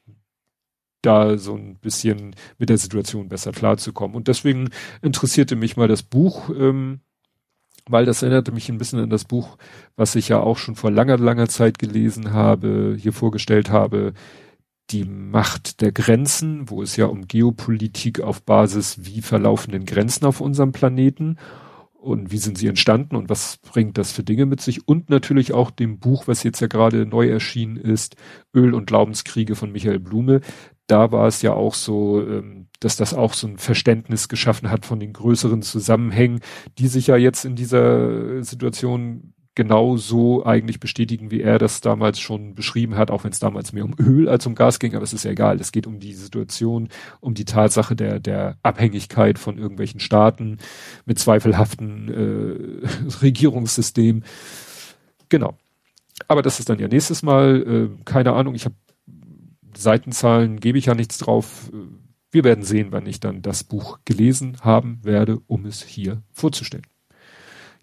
da 1.02 1.38
so 1.38 1.54
ein 1.54 1.76
bisschen 1.76 2.35
mit 2.59 2.68
der 2.68 2.78
Situation 2.78 3.28
besser 3.28 3.52
klarzukommen. 3.52 4.16
Und 4.16 4.28
deswegen 4.28 4.70
interessierte 5.02 5.54
mich 5.54 5.76
mal 5.76 5.88
das 5.88 6.02
Buch, 6.02 6.50
ähm, 6.50 7.00
weil 7.88 8.06
das 8.06 8.22
erinnerte 8.22 8.50
mich 8.50 8.68
ein 8.68 8.78
bisschen 8.78 8.98
an 8.98 9.11
das 9.11 9.24
Buch, 9.24 9.59
was 9.94 10.16
ich 10.16 10.28
ja 10.28 10.40
auch 10.40 10.59
schon 10.59 10.74
vor 10.74 10.90
langer, 10.90 11.18
langer 11.18 11.48
Zeit 11.48 11.78
gelesen 11.78 12.32
habe, 12.32 12.96
hier 12.98 13.12
vorgestellt 13.12 13.70
habe, 13.70 14.14
die 14.90 15.04
Macht 15.04 15.80
der 15.82 15.92
Grenzen, 15.92 16.70
wo 16.70 16.82
es 16.82 16.96
ja 16.96 17.06
um 17.06 17.28
Geopolitik 17.28 18.20
auf 18.20 18.42
Basis, 18.42 19.04
wie 19.04 19.20
verlaufen 19.20 19.72
denn 19.72 19.85
Grenzen 19.85 20.24
auf 20.24 20.40
unserem 20.40 20.72
Planeten 20.72 21.37
und 22.07 22.31
wie 22.31 22.38
sind 22.38 22.57
sie 22.57 22.69
entstanden 22.69 23.16
und 23.16 23.29
was 23.29 23.59
bringt 23.59 23.99
das 23.99 24.12
für 24.12 24.23
Dinge 24.23 24.47
mit 24.47 24.61
sich 24.61 24.87
und 24.87 25.11
natürlich 25.11 25.53
auch 25.53 25.73
dem 25.73 25.99
Buch, 25.99 26.29
was 26.29 26.45
jetzt 26.45 26.61
ja 26.61 26.69
gerade 26.69 27.05
neu 27.05 27.29
erschienen 27.29 27.77
ist, 27.77 28.14
Öl 28.55 28.75
und 28.75 28.87
Glaubenskriege 28.87 29.57
von 29.57 29.73
Michael 29.73 29.99
Blume. 29.99 30.40
Da 30.87 31.11
war 31.11 31.27
es 31.27 31.42
ja 31.42 31.53
auch 31.53 31.75
so, 31.75 32.23
ähm, 32.23 32.69
dass 32.79 32.97
das 32.97 33.12
auch 33.12 33.33
so 33.35 33.49
ein 33.49 33.59
Verständnis 33.59 34.29
geschaffen 34.29 34.71
hat 34.71 34.87
von 34.87 35.01
den 35.01 35.12
größeren 35.12 35.62
Zusammenhängen, 35.62 36.40
die 36.79 36.87
sich 36.87 37.09
ja 37.09 37.16
jetzt 37.16 37.45
in 37.45 37.57
dieser 37.57 38.42
Situation 38.45 39.35
genau 39.57 39.97
so 39.97 40.45
eigentlich 40.45 40.79
bestätigen, 40.79 41.31
wie 41.33 41.40
er 41.40 41.59
das 41.59 41.81
damals 41.81 42.21
schon 42.21 42.55
beschrieben 42.55 42.95
hat, 42.95 43.11
auch 43.11 43.25
wenn 43.25 43.33
es 43.33 43.40
damals 43.40 43.73
mehr 43.73 43.85
um 43.85 43.97
Öl 43.99 44.29
als 44.29 44.47
um 44.47 44.55
Gas 44.55 44.79
ging, 44.79 44.95
aber 44.95 45.03
es 45.03 45.14
ist 45.14 45.25
ja 45.25 45.33
egal. 45.33 45.59
Es 45.59 45.73
geht 45.73 45.87
um 45.87 45.99
die 45.99 46.12
Situation, 46.12 46.90
um 47.21 47.35
die 47.35 47.47
Tatsache 47.47 47.97
der, 47.97 48.21
der 48.21 48.59
Abhängigkeit 48.62 49.38
von 49.38 49.59
irgendwelchen 49.59 49.99
Staaten 49.99 50.59
mit 51.07 51.19
zweifelhaften 51.19 52.85
äh, 52.85 52.87
Regierungssystemen. 53.23 54.25
Genau. 55.31 55.57
Aber 56.29 56.42
das 56.42 56.61
ist 56.61 56.69
dann 56.69 56.79
ja 56.79 56.88
nächstes 56.88 57.23
Mal. 57.23 57.90
Äh, 57.97 58.03
keine 58.05 58.35
Ahnung, 58.35 58.55
ich 58.55 58.66
habe 58.66 58.77
Seitenzahlen, 59.75 60.61
gebe 60.61 60.79
ich 60.79 60.87
ja 60.87 60.95
nichts 60.95 61.19
drauf. 61.19 61.71
Wir 62.31 62.45
werden 62.45 62.64
sehen, 62.64 62.88
wann 62.90 63.07
ich 63.07 63.21
dann 63.21 63.40
das 63.40 63.64
Buch 63.64 64.01
gelesen 64.05 64.59
haben 64.61 65.01
werde, 65.03 65.40
um 65.47 65.64
es 65.64 65.83
hier 65.83 66.23
vorzustellen. 66.33 66.87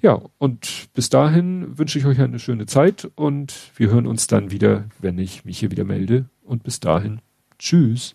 Ja, 0.03 0.21
und 0.37 0.89
bis 0.93 1.09
dahin 1.09 1.77
wünsche 1.77 1.97
ich 1.97 2.05
euch 2.05 2.19
eine 2.19 2.37
schöne 2.37 2.65
Zeit 2.65 3.09
und 3.15 3.71
wir 3.77 3.89
hören 3.89 4.05
uns 4.05 4.27
dann 4.27 4.51
wieder, 4.51 4.83
wenn 4.99 5.17
ich 5.17 5.45
mich 5.45 5.59
hier 5.59 5.71
wieder 5.71 5.85
melde. 5.85 6.25
Und 6.43 6.63
bis 6.63 6.81
dahin, 6.81 7.21
tschüss. 7.57 8.13